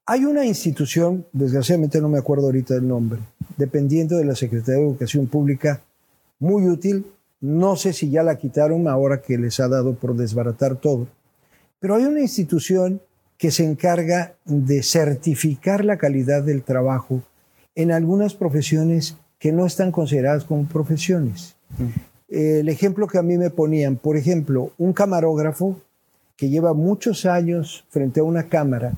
[0.06, 3.20] hay una institución, desgraciadamente no me acuerdo ahorita del nombre,
[3.56, 5.80] dependiendo de la Secretaría de Educación Pública,
[6.38, 7.06] muy útil.
[7.40, 11.06] No sé si ya la quitaron ahora que les ha dado por desbaratar todo
[11.84, 13.02] pero hay una institución
[13.36, 17.20] que se encarga de certificar la calidad del trabajo
[17.74, 21.56] en algunas profesiones que no están consideradas como profesiones.
[22.34, 25.76] El ejemplo que a mí me ponían, por ejemplo, un camarógrafo
[26.36, 28.94] que lleva muchos años frente a una cámara,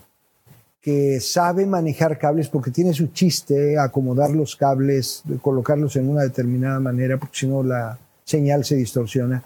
[0.80, 6.80] que sabe manejar cables porque tiene su chiste, acomodar los cables, colocarlos en una determinada
[6.80, 9.44] manera, porque si no la señal se distorsiona.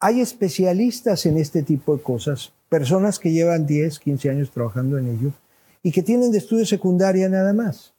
[0.00, 5.06] Hay especialistas en este tipo de cosas personas que llevan 10, 15 años trabajando en
[5.06, 5.30] ello
[5.84, 7.92] y que tienen de estudio secundaria nada más.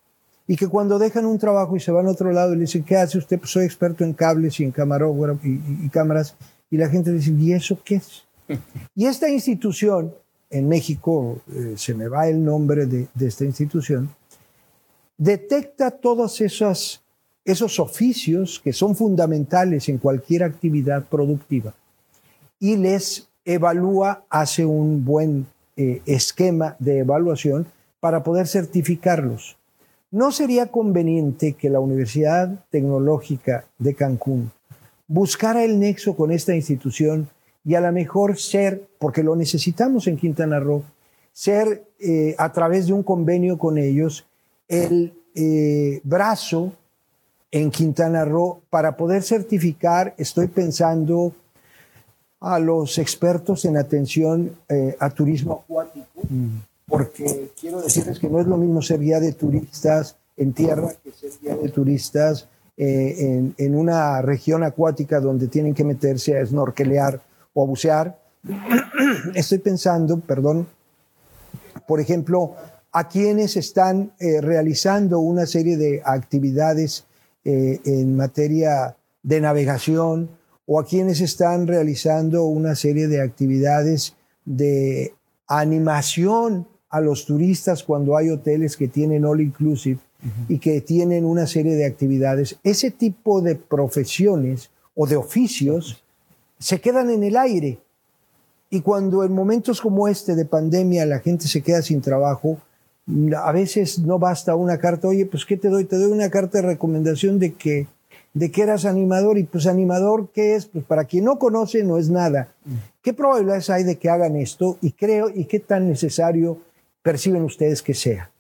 [0.47, 2.84] Y que cuando dejan un trabajo y se van a otro lado y le dicen,
[2.84, 3.39] ¿qué hace usted?
[3.39, 6.36] Pues soy experto en cables y en camarógrafo y, cámaras.
[6.69, 8.23] Y la gente dice, ¿y eso qué es?
[8.95, 10.13] y esta institución,
[10.49, 14.10] en México, eh, se me va el nombre de, de esta institución,
[15.17, 17.04] detecta todos esos,
[17.45, 21.73] esos oficios que son fundamentales en cualquier actividad productiva
[22.60, 27.65] y les evalúa, hace un buen eh, esquema de evaluación
[27.99, 29.58] para poder certificarlos.
[30.12, 34.52] ¿No sería conveniente que la Universidad Tecnológica de Cancún
[35.08, 37.30] buscara el nexo con esta institución
[37.63, 40.84] y a lo mejor ser, porque lo necesitamos en Quintana Roo,
[41.32, 44.26] ser eh, a través de un convenio con ellos
[44.67, 46.74] el eh, brazo
[47.52, 51.34] en Quintana Roo para poder certificar, estoy pensando
[52.41, 56.58] a los expertos en atención eh, a turismo acuático, mm.
[56.91, 61.12] Porque quiero decirles que no es lo mismo ser guía de turistas en tierra que
[61.12, 66.45] ser guía de turistas eh, en, en, una región acuática donde tienen que meterse a
[66.45, 67.21] snorkelear
[67.54, 68.19] o a bucear.
[69.36, 70.67] Estoy pensando, perdón,
[71.88, 72.56] por ejemplo,
[72.91, 77.06] a quienes están eh, realizando una serie de actividades
[77.43, 80.30] en materia de navegación,
[80.67, 85.13] o a quienes están realizando una serie de actividades de
[85.47, 89.99] animación a los turistas cuando hay hoteles que tienen all inclusive
[90.47, 92.58] y que tienen una serie de actividades.
[92.63, 96.04] Ese tipo de profesiones o de oficios
[96.60, 97.80] se quedan en el aire.
[98.69, 102.60] Y cuando en momentos como este de pandemia la gente se queda sin trabajo,
[103.36, 105.86] a veces no basta una carta, oye, pues ¿qué te doy?
[105.86, 107.88] Te doy una carta de recomendación de que,
[108.34, 110.67] de que eras animador y pues animador, ¿qué es?
[110.67, 112.49] Pues para quien no conoce no es nada.
[113.01, 114.77] ¿Qué probabilidades hay de que hagan esto?
[114.82, 116.60] Y creo, y qué tan necesario
[117.01, 118.31] perciben ustedes que sea.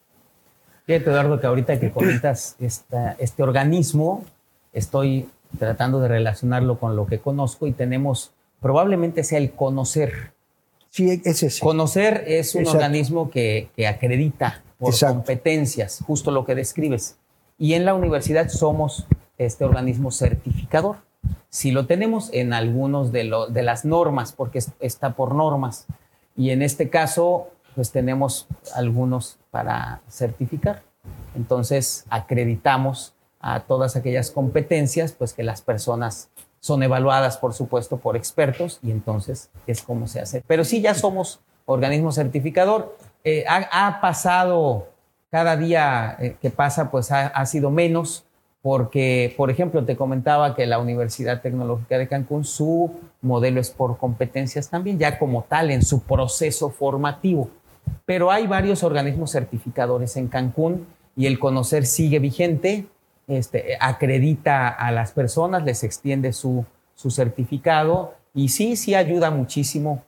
[0.85, 4.25] Fíjate, Eduardo, que ahorita que comentas este organismo,
[4.73, 10.33] estoy tratando de relacionarlo con lo que conozco y tenemos, probablemente sea el conocer.
[10.89, 11.61] Sí, es ese.
[11.61, 17.17] Conocer es un organismo que, acredita por competencias, justo lo que describes.
[17.57, 19.05] Y en la universidad somos
[19.37, 20.97] este organismo certificador.
[21.49, 25.85] Si lo tenemos en algunos de, de las normas, porque está por normas,
[26.35, 30.83] y en este caso pues tenemos algunos para certificar.
[31.35, 36.29] Entonces, acreditamos a todas aquellas competencias, pues que las personas
[36.59, 40.43] son evaluadas, por supuesto, por expertos y entonces es como se hace.
[40.45, 42.95] Pero sí, ya somos organismo certificador.
[43.23, 44.87] Eh, ha, pasado,
[45.31, 48.25] cada día eh, que pasa, pues ha, ha, sido menos,
[48.61, 53.97] porque, por ejemplo, te comentaba que la Universidad Tecnológica de Cancún, su modelo es por
[53.97, 57.49] competencias también, ya como tal, en su proceso formativo.
[58.05, 62.87] Pero hay varios organismos certificadores en Cancún y el conocer sigue vigente,
[63.27, 70.03] este, acredita a las personas, les extiende su, su certificado y sí, sí ayuda muchísimo.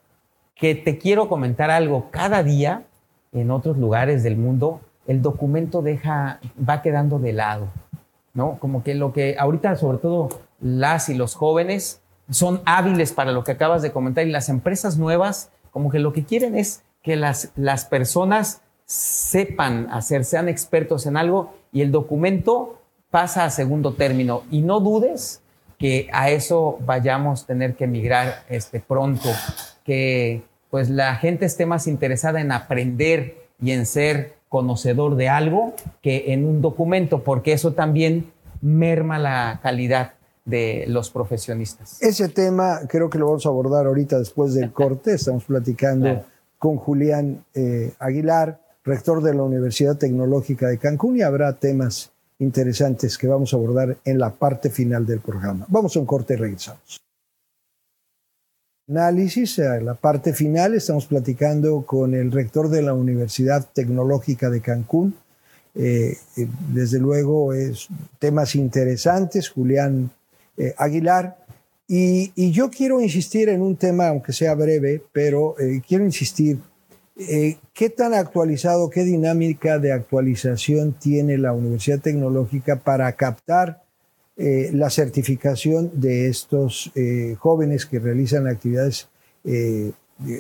[0.55, 2.83] Que te quiero comentar algo, cada día
[3.31, 7.67] en otros lugares del mundo el documento deja, va quedando de lado,
[8.33, 8.57] ¿no?
[8.59, 10.29] Como que lo que ahorita, sobre todo
[10.61, 14.97] las y los jóvenes, son hábiles para lo que acabas de comentar y las empresas
[14.97, 21.05] nuevas, como que lo que quieren es que las, las personas sepan hacer, sean expertos
[21.05, 22.79] en algo y el documento
[23.11, 24.43] pasa a segundo término.
[24.49, 25.41] Y no dudes
[25.77, 29.29] que a eso vayamos a tener que migrar este, pronto,
[29.83, 35.73] que pues la gente esté más interesada en aprender y en ser conocedor de algo
[36.01, 40.13] que en un documento, porque eso también merma la calidad
[40.45, 42.01] de los profesionistas.
[42.01, 45.13] Ese tema creo que lo vamos a abordar ahorita después del corte.
[45.13, 46.23] Estamos platicando
[46.63, 53.17] con Julián eh, Aguilar, rector de la Universidad Tecnológica de Cancún, y habrá temas interesantes
[53.17, 55.65] que vamos a abordar en la parte final del programa.
[55.67, 57.01] Vamos a un corte y regresamos.
[58.87, 64.61] Análisis, en la parte final estamos platicando con el rector de la Universidad Tecnológica de
[64.61, 65.17] Cancún.
[65.75, 70.11] Eh, eh, desde luego, es temas interesantes, Julián
[70.77, 71.42] Aguilar.
[71.95, 76.57] Y, yo quiero insistir en un tema, aunque sea breve, pero eh, quiero insistir,
[77.19, 83.83] eh, ¿qué tan actualizado, qué dinámica de actualización tiene la Universidad Tecnológica para captar
[84.37, 86.91] eh, la certificación de estos
[87.37, 89.09] jóvenes que realizan actividades,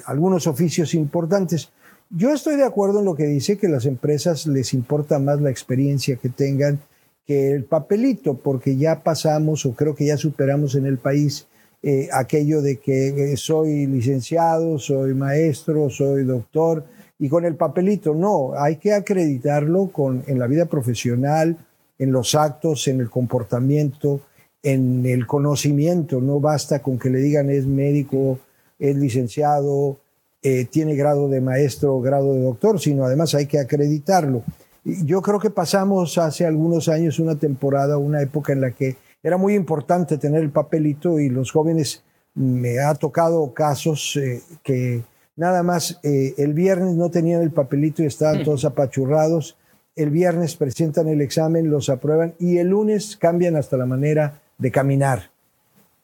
[0.07, 1.69] algunos oficios importantes?
[2.09, 5.51] Yo estoy de acuerdo en lo que dice que las empresas les importa más la
[5.51, 6.79] experiencia que tengan
[7.25, 11.47] que el papelito, porque ya pasamos o creo que ya superamos en el país
[11.81, 16.85] eh, aquello de que eh, soy licenciado, soy maestro, soy doctor,
[17.19, 21.57] y con el papelito, no, hay que acreditarlo con, en la vida profesional,
[21.99, 24.21] en los actos, en el comportamiento,
[24.61, 28.39] en el conocimiento, no basta con que le digan es médico,
[28.79, 29.97] es licenciado,
[30.41, 34.43] eh, tiene grado de maestro, grado de doctor, sino además hay que acreditarlo.
[34.83, 39.37] Yo creo que pasamos hace algunos años una temporada, una época en la que era
[39.37, 42.03] muy importante tener el papelito y los jóvenes
[42.35, 45.01] me ha tocado casos eh, que
[45.35, 48.43] nada más eh, el viernes no tenían el papelito y estaban mm.
[48.43, 49.55] todos apachurrados.
[49.95, 54.71] El viernes presentan el examen, los aprueban y el lunes cambian hasta la manera de
[54.71, 55.29] caminar.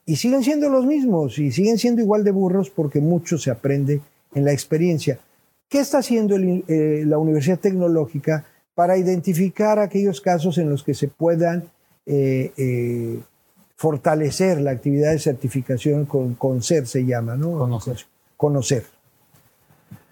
[0.05, 4.01] Y siguen siendo los mismos y siguen siendo igual de burros porque mucho se aprende
[4.33, 5.19] en la experiencia.
[5.67, 8.45] ¿Qué está haciendo eh, la Universidad Tecnológica?
[8.79, 11.65] Para identificar aquellos casos en los que se puedan
[12.05, 13.19] eh, eh,
[13.75, 17.57] fortalecer la actividad de certificación con conocer se llama, ¿no?
[17.57, 17.97] Conocer.
[18.37, 18.85] Conocer.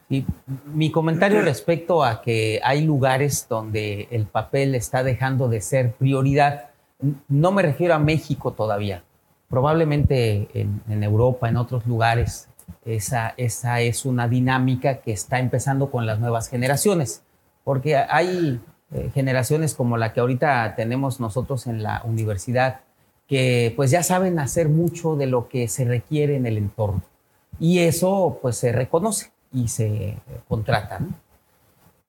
[0.09, 0.25] Y
[0.73, 6.71] mi comentario respecto a que hay lugares donde el papel está dejando de ser prioridad,
[7.29, 9.01] no me refiero a México todavía.
[9.47, 12.49] Probablemente en, en Europa, en otros lugares,
[12.83, 17.23] esa, esa es una dinámica que está empezando con las nuevas generaciones
[17.67, 18.61] porque hay
[18.93, 22.79] eh, generaciones como la que ahorita tenemos nosotros en la universidad
[23.27, 27.01] que pues ya saben hacer mucho de lo que se requiere en el entorno
[27.59, 30.15] y eso pues se reconoce y se
[30.47, 31.01] contrata.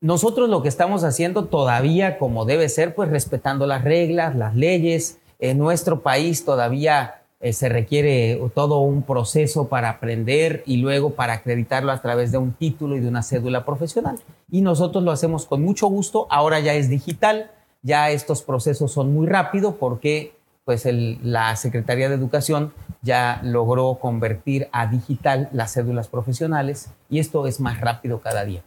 [0.01, 5.19] nosotros lo que estamos haciendo todavía como debe ser, pues respetando las reglas, las leyes.
[5.41, 11.35] En nuestro país todavía eh, se requiere todo un proceso para aprender y luego para
[11.35, 14.19] acreditarlo a través de un título y de una cédula profesional.
[14.51, 16.27] Y nosotros lo hacemos con mucho gusto.
[16.31, 17.51] Ahora ya es digital,
[17.83, 20.33] ya estos procesos son muy rápidos porque
[20.65, 20.87] pues
[21.23, 27.59] la Secretaría de Educación ya logró convertir a digital las cédulas profesionales y esto es
[27.59, 28.63] más rápido cada día.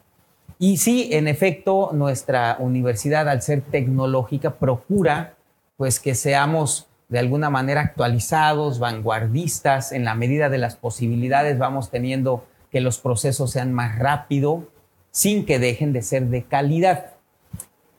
[0.57, 5.35] Y sí, en efecto, nuestra universidad, al ser tecnológica, procura
[5.75, 11.91] pues que seamos de alguna manera actualizados, vanguardistas, en la medida de las posibilidades vamos
[11.91, 14.63] teniendo que los procesos sean más rápidos,
[15.11, 17.07] sin que dejen de ser de calidad.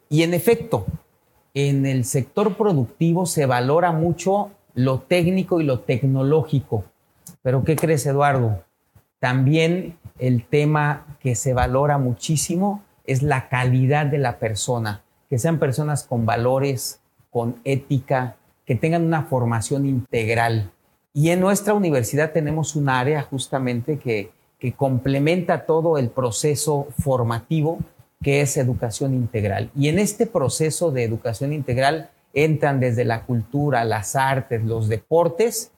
[0.08, 0.86] Y en efecto,
[1.52, 6.84] en el sector productivo se valora mucho lo técnico y lo tecnológico.
[7.42, 8.64] Pero ¿qué crees, Eduardo?
[9.18, 15.58] También el tema que se valora muchísimo es la calidad de la persona, que sean
[15.58, 20.70] personas con valores, con ética, que tengan una formación integral.
[21.12, 27.78] Y en nuestra universidad tenemos un área justamente que, que complementa todo el proceso formativo,
[28.22, 29.70] que es educación integral.
[29.76, 35.72] Y en este proceso de educación integral entran desde la cultura, las artes, los deportes,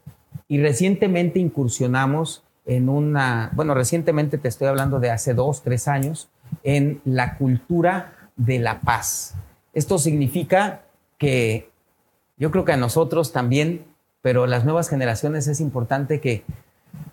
[0.48, 6.28] y recientemente incursionamos en una, bueno, recientemente te estoy hablando de hace dos, tres años,
[6.62, 9.34] en la cultura de la paz.
[9.72, 10.82] Esto significa
[11.18, 11.70] que
[12.44, 13.86] yo creo que a nosotros también,
[14.20, 16.44] pero las nuevas generaciones es importante que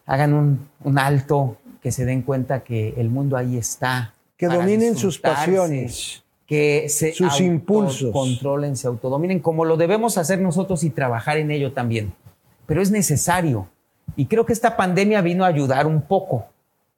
[0.05, 0.33] hagan
[0.83, 4.13] un, alto, que se den cuenta que el mundo ahí está.
[4.35, 6.25] Que dominen sus pasiones.
[6.45, 8.11] Que se sus impulsos.
[8.11, 12.11] controlen, se autodominen, como lo debemos hacer nosotros y trabajar en ello también.
[12.65, 13.69] Pero es necesario.
[14.17, 16.47] Y creo que esta pandemia vino a ayudar un poco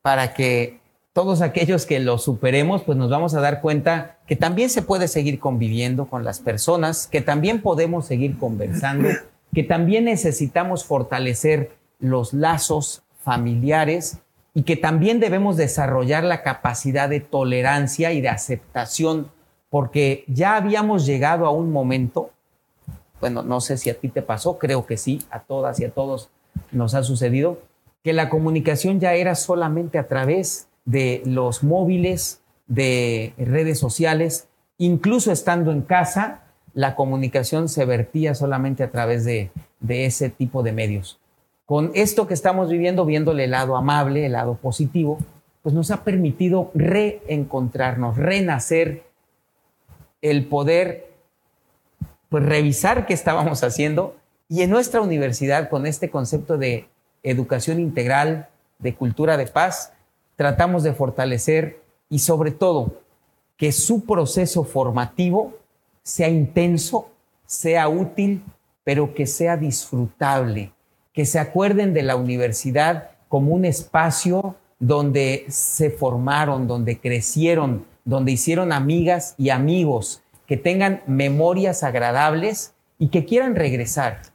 [0.01, 0.79] para que
[1.14, 5.07] todos aquellos que lo superemos, pues nos vamos a dar cuenta que también se puede
[5.07, 9.09] seguir conviviendo con las personas, que también podemos seguir conversando,
[9.53, 14.18] que también necesitamos fortalecer los lazos familiares
[14.55, 19.32] y que también debemos desarrollar la capacidad de tolerancia y de aceptación,
[19.70, 22.32] porque ya habíamos llegado a un momento,
[23.22, 25.91] bueno, no sé si a ti te pasó, creo que sí, a todas y a
[25.91, 26.30] todos
[26.72, 27.59] nos ha sucedido,
[28.03, 35.31] que la comunicación ya era solamente a través de los móviles, de redes sociales, incluso
[35.31, 39.51] estando en casa, la comunicación se vertía solamente a través de,
[39.88, 41.19] ese tipo de medios.
[41.65, 45.19] Con esto que estamos viviendo, viéndole el lado amable, el lado positivo,
[45.61, 49.03] pues nos ha permitido reencontrarnos, renacer,
[50.21, 51.11] el poder
[52.29, 54.15] pues revisar qué estábamos haciendo
[54.49, 56.88] y en nuestra universidad con este concepto de
[57.21, 59.92] educación integral, de cultura de paz,
[60.36, 63.01] tratamos de fortalecer y sobre todo
[63.57, 65.53] que su proceso formativo
[66.03, 67.09] sea intenso,
[67.45, 68.43] sea útil,
[68.84, 70.73] pero que sea disfrutable,
[71.13, 78.34] que se acuerden de la universidad como un espacio donde se formaron, donde crecieron, donde
[78.34, 84.32] hicieron amigas y amigos, que tengan memorias agradables y que quieran regresar.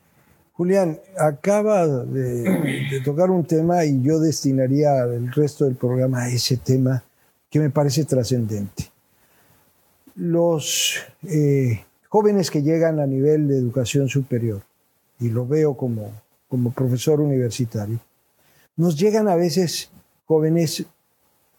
[0.59, 6.57] Julián, acaba de, tocar un tema y yo destinaría el resto del programa a ese
[6.57, 7.05] tema
[7.49, 8.91] que me parece trascendente.
[10.17, 10.97] Los
[11.29, 14.63] eh, jóvenes que llegan a nivel de educación superior,
[15.21, 16.11] y lo veo como,
[16.49, 18.01] como profesor universitario,
[18.77, 19.93] nos llegan a veces
[20.27, 20.85] jóvenes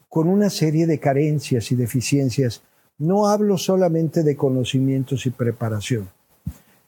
[0.09, 2.63] con una serie de carencias y deficiencias.
[2.97, 6.09] No hablo solamente de conocimientos y preparación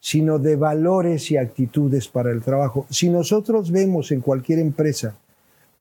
[0.01, 2.87] sino de valores y actitudes para el trabajo.
[2.89, 5.15] Si nosotros vemos en cualquier empresa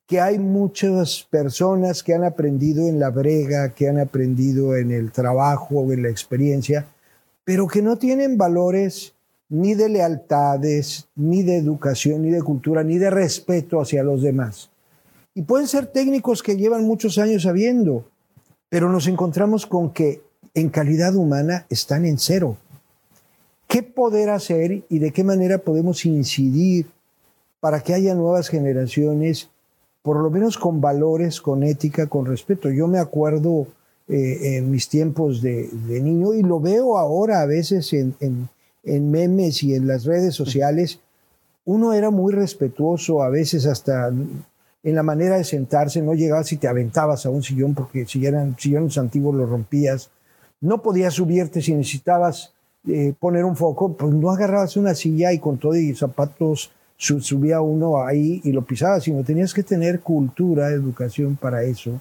[0.07, 5.11] que hay muchas personas que han aprendido en la brega, que han aprendido en el
[5.11, 6.85] trabajo en la experiencia,
[7.43, 9.13] pero que no tienen valores
[9.49, 14.69] ni de lealtades, ni de educación, ni de cultura, ni de respeto hacia los demás.
[15.33, 18.05] Y pueden ser técnicos que llevan muchos años sabiendo,
[18.69, 20.21] pero nos encontramos con que
[20.53, 22.57] en calidad humana están en cero
[23.71, 26.87] qué poder hacer y de qué manera podemos incidir
[27.61, 29.49] para que haya nuevas generaciones,
[30.01, 32.69] por lo menos con valores, con ética, con respeto.
[32.69, 33.67] Yo me acuerdo
[34.09, 39.63] eh, en mis tiempos de, niño y lo veo ahora a veces en, en memes
[39.63, 40.99] y en las redes sociales.
[41.63, 46.57] Uno era muy respetuoso, a veces hasta en la manera de sentarse, no llegabas y
[46.57, 50.09] te aventabas a un sillón porque si eran sillones antiguos lo rompías.
[50.59, 52.53] No podías subirte si necesitabas
[52.87, 57.61] eh, poner un foco, pues no agarrabas una silla y con todo y zapatos subía
[57.61, 61.99] uno ahí y lo pisaba, sino tenías que tener cultura, educación para eso.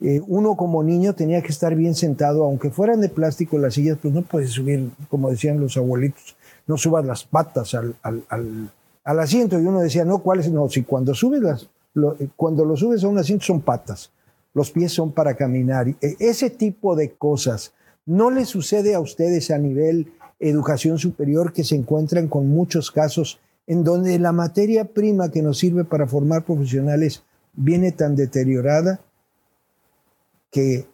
[0.00, 3.98] Eh, uno como niño tenía que estar bien sentado, aunque fueran de plástico las sillas,
[4.00, 6.36] pues no puedes subir, como decían los abuelitos,
[6.66, 8.70] no subas las patas al,
[9.04, 9.60] asiento.
[9.60, 10.50] Y uno decía, no, ¿cuáles?
[10.50, 11.68] No, si cuando subes las,
[12.18, 14.10] eh, cuando lo subes a un asiento son patas,
[14.54, 15.88] los pies son para caminar.
[15.88, 17.72] E, ese tipo de cosas
[18.06, 23.40] no le sucede a ustedes a nivel educación superior que se encuentran con muchos casos
[23.66, 27.22] en donde la materia prima que nos sirve para formar profesionales
[27.52, 29.00] viene tan deteriorada
[30.50, 30.86] que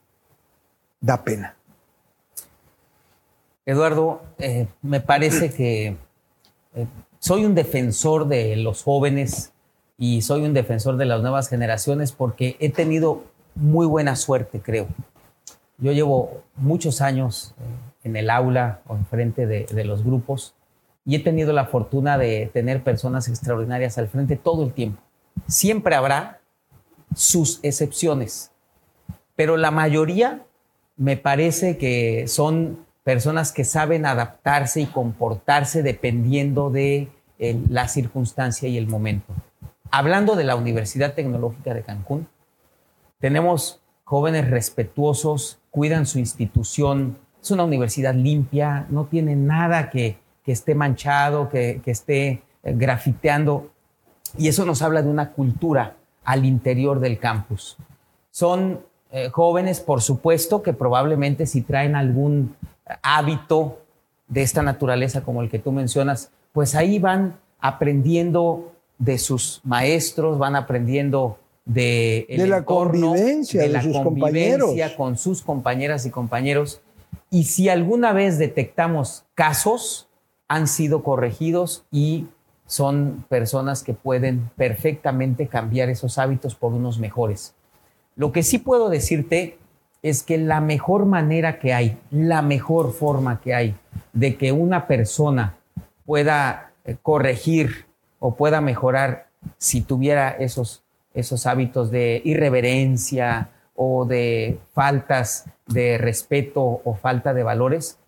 [1.00, 1.56] da pena.
[3.64, 5.96] Eduardo, eh, me parece que
[6.74, 6.86] eh,
[7.18, 9.52] soy un defensor de los jóvenes
[9.96, 14.86] y soy un defensor de las nuevas generaciones porque he tenido muy buena suerte, creo.
[15.78, 20.54] Yo llevo muchos años eh, en el aula o enfrente de, de los grupos
[21.04, 25.00] y he tenido la fortuna de tener personas extraordinarias al frente todo el tiempo.
[25.46, 26.40] Siempre habrá
[27.14, 28.50] sus excepciones,
[29.36, 30.44] pero la mayoría
[30.96, 37.08] me parece que son personas que saben adaptarse y comportarse dependiendo de
[37.38, 39.32] la circunstancia y el momento
[39.90, 42.28] hablando de la Universidad Tecnológica de Cancún,
[43.18, 50.74] tenemos jóvenes respetuosos, cuidan su institución, es una universidad limpia, no tiene nada que, esté
[50.74, 52.42] manchado, que, esté eh,
[52.74, 53.70] grafiteando,
[54.36, 57.76] y eso nos habla de una cultura al interior del campus.
[58.32, 58.80] Son
[59.12, 62.56] eh, jóvenes, por supuesto, que probablemente si traen algún
[63.00, 63.78] hábito
[64.26, 70.38] de esta naturaleza como el que tú mencionas, pues ahí van aprendiendo de sus maestros,
[70.38, 71.38] van aprendiendo
[71.68, 74.74] de, la convivencia, de, sus compañeros.
[74.96, 76.80] con sus compañeras y compañeros.
[77.30, 80.08] Y si alguna vez detectamos casos,
[80.48, 82.26] han sido corregidos y
[82.66, 87.54] son personas que pueden perfectamente cambiar esos hábitos por unos mejores.
[88.16, 89.58] Lo que sí puedo decirte
[90.02, 93.76] es que la mejor manera que hay, la mejor forma que hay
[94.12, 95.56] de que una persona
[96.06, 97.86] pueda eh, corregir
[98.18, 100.82] o pueda mejorar si tuviera esos,
[101.14, 107.98] esos hábitos de irreverencia o de faltas de respeto o falta de valores,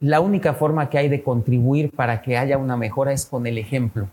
[0.00, 3.56] la única forma que hay de contribuir para que haya una mejora es con el
[3.56, 4.08] ejemplo.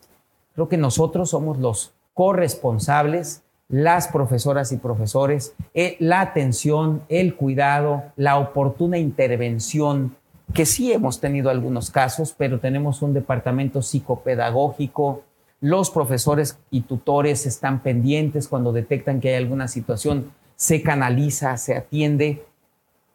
[0.53, 8.03] Creo que nosotros somos los corresponsables, las profesoras y profesores, eh, la atención, el cuidado,
[8.15, 10.15] la oportuna intervención,
[10.53, 15.23] que sí hemos tenido algunos casos, pero tenemos un departamento psicopedagógico,
[15.61, 21.75] los profesores y tutores están pendientes cuando detectan que hay alguna situación, se canaliza, se
[21.75, 22.45] atiende.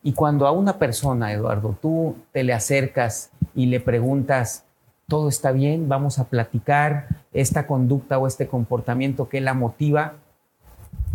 [0.02, 4.64] Y cuando a una persona, Eduardo, tú te le acercas y le preguntas,
[5.08, 10.14] todo está bien, vamos a platicar esta conducta o este comportamiento que la motiva,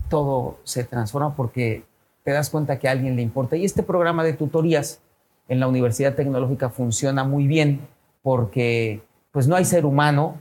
[0.09, 1.83] todo se transforma porque
[2.23, 3.55] te das cuenta que a alguien le importa.
[3.55, 5.01] Y este programa de tutorías
[5.47, 7.81] en la Universidad Tecnológica funciona muy bien
[8.21, 9.01] porque
[9.31, 10.37] pues no hay ser humano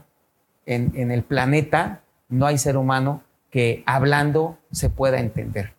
[0.69, 5.73] en, el planeta no hay ser humano que hablando se pueda entender.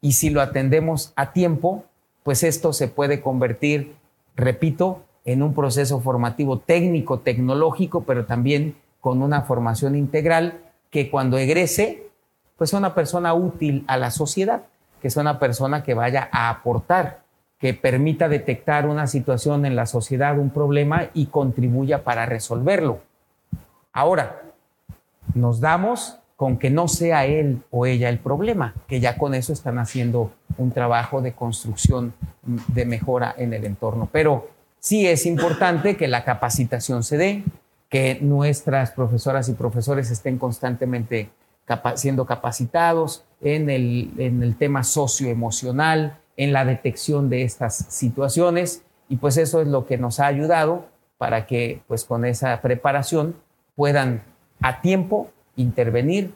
[0.00, 1.84] Y si lo atendemos a tiempo,
[2.24, 3.94] pues esto se puede convertir,
[4.34, 10.58] repito, en un proceso formativo técnico, tecnológico, pero también con una formación integral
[10.90, 12.08] que cuando egrese,
[12.58, 14.64] pues sea una persona útil a la sociedad,
[15.00, 17.22] que sea una persona que vaya a aportar,
[17.60, 23.00] que permita detectar una situación en la sociedad, un problema y contribuya para resolverlo.
[23.92, 24.42] Ahora,
[25.34, 29.52] nos damos con que no sea él o ella el problema, que ya con eso
[29.52, 34.08] están haciendo un trabajo de construcción de mejora en el entorno.
[34.10, 34.48] Pero
[34.80, 37.44] sí es importante que la capacitación se dé,
[37.88, 41.30] que nuestras profesoras y profesores estén constantemente
[41.94, 49.16] siendo capacitados en el, en el tema socioemocional, en la detección de estas situaciones y
[49.16, 50.86] pues eso es lo que nos ha ayudado
[51.18, 53.36] para que pues con esa preparación
[53.74, 54.22] puedan
[54.60, 56.34] a tiempo intervenir,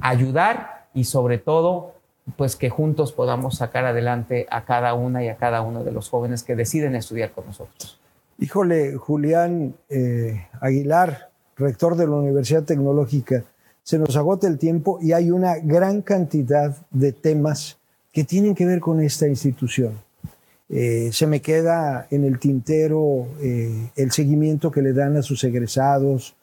[0.00, 1.94] ayudar y sobre todo
[2.36, 6.10] pues que juntos podamos sacar adelante a cada una y a cada uno de los
[6.10, 7.98] jóvenes que deciden estudiar con nosotros.
[8.38, 13.44] Híjole, Julián eh, Aguilar, rector de la Universidad Tecnológica,
[13.82, 17.78] se nos agota el tiempo y hay una gran cantidad de temas
[18.12, 19.98] que tienen que ver con esta institución.
[20.68, 25.42] Eh, se me queda en el tintero eh, el seguimiento que le dan a sus
[25.44, 26.36] egresados,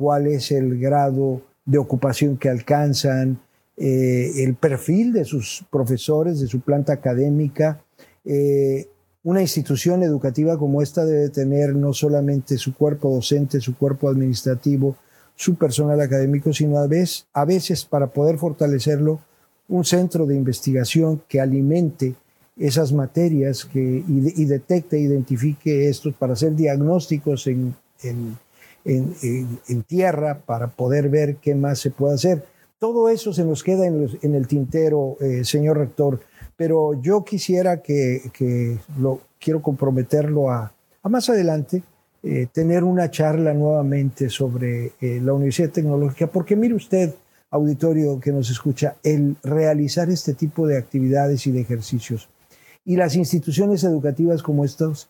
[0.00, 3.38] cuál es el grado de ocupación que alcanzan,
[3.76, 7.82] eh, el perfil de sus profesores, de su planta académica.
[8.24, 8.88] Eh,
[9.24, 14.96] una institución educativa como esta debe tener no solamente su cuerpo docente, su cuerpo administrativo,
[15.36, 19.20] su personal académico, sino a veces, a veces para poder fortalecerlo,
[19.68, 22.14] un centro de investigación que alimente
[22.56, 28.38] esas materias que, y, y detecte, identifique estos para hacer diagnósticos en, en,
[28.84, 32.44] en, tierra, para poder ver qué más se puede hacer.
[32.78, 36.20] Todo eso se nos queda en, el tintero, eh, señor rector,
[36.56, 40.72] pero yo quisiera que, que lo quiero comprometerlo a,
[41.02, 41.82] a más adelante,
[42.22, 47.14] eh, tener una charla nuevamente sobre eh, la Universidad Tecnológica, porque mire usted,
[47.50, 52.28] auditorio que nos escucha, el realizar este tipo de actividades y de ejercicios
[52.84, 55.08] y las instituciones educativas como estas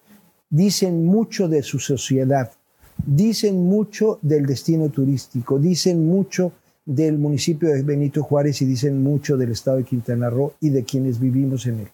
[0.49, 2.53] dicen mucho de su sociedad,
[3.07, 6.53] dicen mucho del destino turístico, dicen mucho
[6.85, 10.85] del municipio de Benito Juárez y dicen mucho del estado de Quintana Roo y de
[10.85, 11.89] quienes vivimos en él.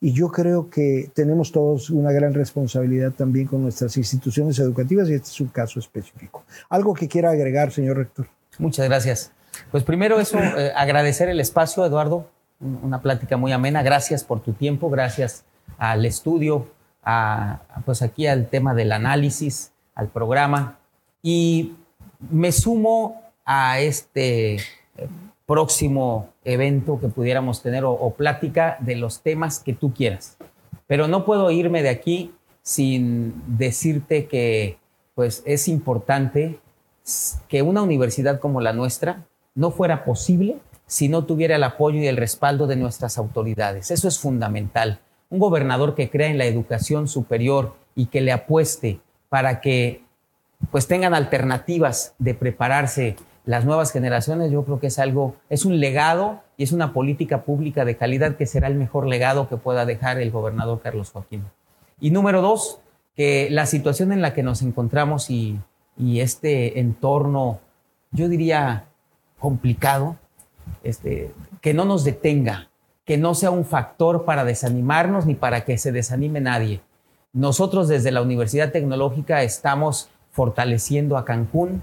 [0.00, 5.14] Y yo creo que tenemos todos una gran responsabilidad también con nuestras instituciones educativas y
[5.14, 6.44] este es un caso específico.
[6.68, 8.26] ¿Algo que quiera agregar, señor rector?
[8.58, 9.32] Muchas gracias.
[9.70, 12.28] Pues primero eso, eh, agradecer el espacio, Eduardo,
[12.60, 13.82] una plática muy amena.
[13.82, 15.44] Gracias por tu tiempo, gracias
[15.78, 16.68] al estudio,
[17.02, 20.78] a, pues aquí al tema del análisis, al programa.
[21.22, 21.72] Y
[22.30, 24.60] me sumo a este eh,
[25.46, 30.36] próximo evento que pudiéramos tener o, plática de los temas que tú quieras.
[30.86, 32.32] Pero no puedo irme de aquí
[32.62, 34.78] sin decirte que
[35.14, 36.58] pues es importante
[37.48, 39.24] que una universidad como la nuestra
[39.54, 43.90] no fuera posible si no tuviera el apoyo y el respaldo de nuestras autoridades.
[43.90, 45.00] Eso es fundamental.
[45.30, 50.02] Un gobernador que crea en la educación superior y que le apueste para que
[50.70, 55.78] pues tengan alternativas de prepararse las nuevas generaciones, yo creo que es algo, es un
[55.78, 59.86] legado y es una política pública de calidad que será el mejor legado que pueda
[59.86, 61.44] dejar el gobernador Carlos Joaquín.
[62.00, 62.80] Y número dos,
[63.14, 65.58] que la situación en la que nos encontramos y,
[65.98, 67.60] este entorno,
[68.10, 68.84] yo diría,
[69.38, 70.16] complicado,
[70.82, 72.68] este, que no nos detenga,
[73.06, 76.80] que no sea un factor para desanimarnos ni para que se desanime nadie.
[77.36, 81.82] Nosotros desde la Universidad Tecnológica estamos fortaleciendo a Cancún,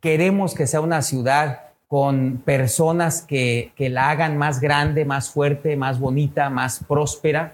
[0.00, 5.98] Queremos que sea una ciudad con personas que, la hagan más grande, más fuerte, más
[5.98, 7.52] bonita, más próspera.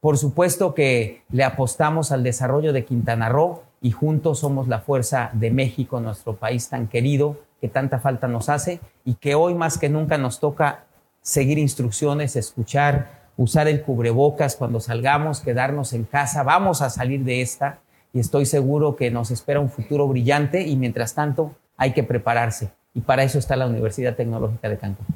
[0.00, 5.30] Por supuesto que le apostamos al desarrollo de Quintana Roo y juntos somos la fuerza
[5.34, 9.76] de México, nuestro país tan querido, que tanta falta nos hace y que hoy más
[9.78, 10.86] que nunca nos toca
[11.20, 16.42] seguir instrucciones, escuchar, usar el cubrebocas cuando salgamos, quedarnos en casa.
[16.42, 17.78] Vamos a salir de esta
[18.12, 22.70] y estoy seguro que nos espera un futuro brillante y mientras tanto hay que prepararse.
[22.94, 25.06] Y para eso está la Universidad Tecnológica de Cancún.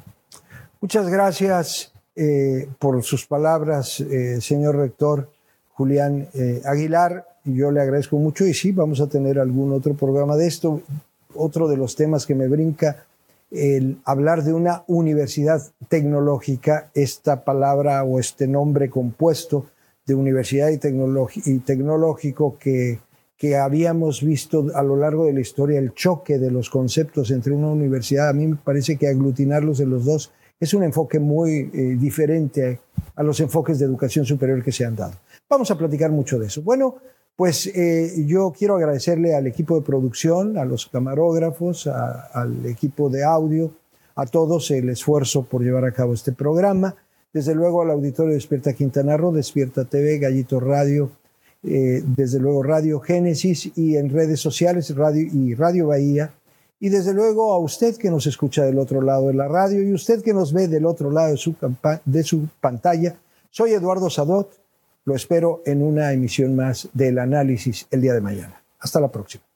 [0.81, 5.29] Muchas gracias eh, por sus palabras, eh, señor rector
[5.73, 7.27] Julián eh, Aguilar.
[7.43, 10.81] Yo le agradezco mucho y sí, vamos a tener algún otro programa de esto.
[11.35, 13.05] Otro de los temas que me brinca,
[13.51, 19.67] el hablar de una universidad tecnológica, esta palabra o este nombre compuesto
[20.05, 20.79] de universidad y,
[21.45, 22.99] y tecnológico que
[23.37, 27.53] que habíamos visto a lo largo de la historia, el choque de los conceptos entre
[27.53, 31.69] una universidad, a mí me parece que aglutinarlos de los dos es un enfoque muy
[31.71, 32.79] eh, diferente
[33.15, 35.13] a los enfoques de educación superior que se han dado.
[35.47, 36.63] Vamos a platicar mucho de eso.
[36.63, 36.95] Bueno,
[37.37, 43.23] pues eh, yo quiero agradecerle al equipo de producción, a los camarógrafos, al equipo de
[43.23, 43.71] audio,
[44.15, 46.95] a todos el esfuerzo por llevar a cabo este programa.
[47.31, 51.11] Desde luego al auditorio Despierta Quintana Roo, Despierta TV, Gallito Radio,
[51.63, 56.33] eh, desde luego Radio Génesis y en redes sociales Radio y Radio Bahía.
[56.79, 59.93] Y desde luego a usted que nos escucha del otro lado de la radio y
[59.93, 61.53] usted que nos ve del otro lado de su,
[62.03, 63.15] de su pantalla.
[63.51, 64.66] Soy Eduardo Sadot.
[65.07, 68.61] Lo espero en una emisión más del análisis el día de mañana.
[68.77, 69.46] Hasta la próxima.